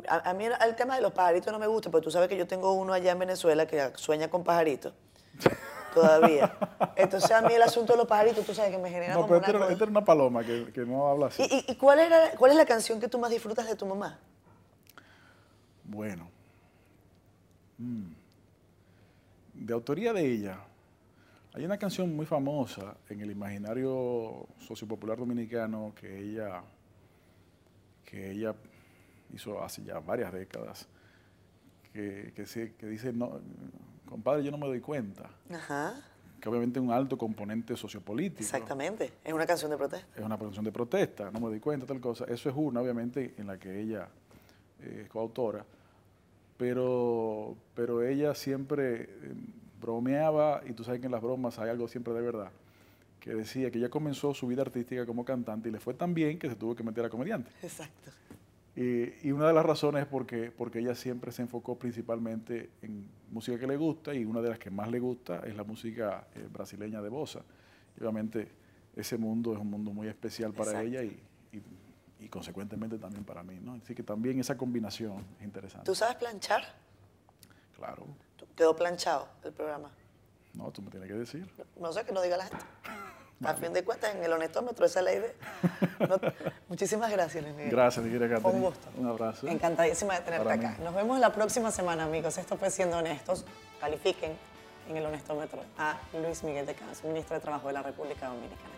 [0.07, 2.47] A, mí el tema de los pajaritos no me gusta, porque tú sabes que yo
[2.47, 4.93] tengo uno allá en Venezuela que sueña con pajaritos.
[5.93, 6.55] Todavía.
[6.95, 9.39] Entonces a mí el asunto de los pajaritos, tú sabes que me genera no, pero
[9.39, 11.43] esta, era una paloma que, que no habla así.
[11.43, 14.17] ¿Y, y cuál, era, cuál es la canción que tú más disfrutas de tu mamá?
[15.83, 16.29] Bueno.
[19.53, 20.59] De autoría de ella,
[21.53, 26.63] hay una canción muy famosa en el imaginario sociopopular dominicano que ella,
[28.05, 28.55] que ella
[29.33, 30.87] hizo hace ya varias décadas,
[31.91, 33.41] que, que, dice, no,
[34.07, 35.29] compadre, yo no me doy cuenta.
[36.39, 38.41] Que obviamente es un alto componente sociopolítico.
[38.41, 40.07] Exactamente, es una canción de protesta.
[40.15, 42.25] Es una canción de protesta, no me doy cuenta, tal cosa.
[42.25, 44.07] Eso es una, obviamente, en la que ella
[44.79, 45.65] eh, es coautora
[46.61, 49.07] pero, pero ella siempre eh,
[49.81, 52.51] bromeaba, y tú sabes que en las bromas hay algo siempre de verdad,
[53.19, 56.37] que decía que ella comenzó su vida artística como cantante y le fue tan bien
[56.37, 57.49] que se tuvo que meter a comediante.
[57.63, 58.11] Exacto.
[58.75, 63.57] Y, una de las razones es porque, porque ella siempre se enfocó principalmente en música
[63.57, 66.47] que le gusta y una de las que más le gusta es la música eh,
[66.47, 67.41] brasileña de bossa.
[67.97, 68.49] Y obviamente
[68.95, 71.19] ese mundo es un mundo muy especial para ella y,
[71.53, 71.63] y
[72.29, 73.59] consecuentemente también para mí.
[73.61, 73.73] ¿no?
[73.83, 75.85] Así que también esa combinación es interesante.
[75.85, 76.63] ¿Tú sabes planchar?
[77.75, 78.05] Claro.
[78.55, 79.89] ¿Quedó planchado el programa?
[80.53, 81.49] No, tú me tienes que decir.
[81.79, 82.65] No sé, que no diga la gente.
[83.43, 85.35] A fin de cuentas, en el honestómetro esa ley de...
[86.07, 86.19] No-
[86.67, 87.71] muchísimas gracias, Luis Miguel.
[87.71, 88.87] Gracias, mi querida Un gusto.
[88.95, 89.47] Un abrazo.
[89.47, 90.75] Encantadísima de tenerte Para acá.
[90.77, 90.83] mí.
[90.83, 92.37] Nos vemos la próxima semana, amigos.
[92.37, 93.43] Esto fue Siendo Honestos.
[93.79, 94.33] Califiquen
[94.89, 98.69] en el honestómetro a Luis Miguel de Camps, ministro de Trabajo de la República Dominicana.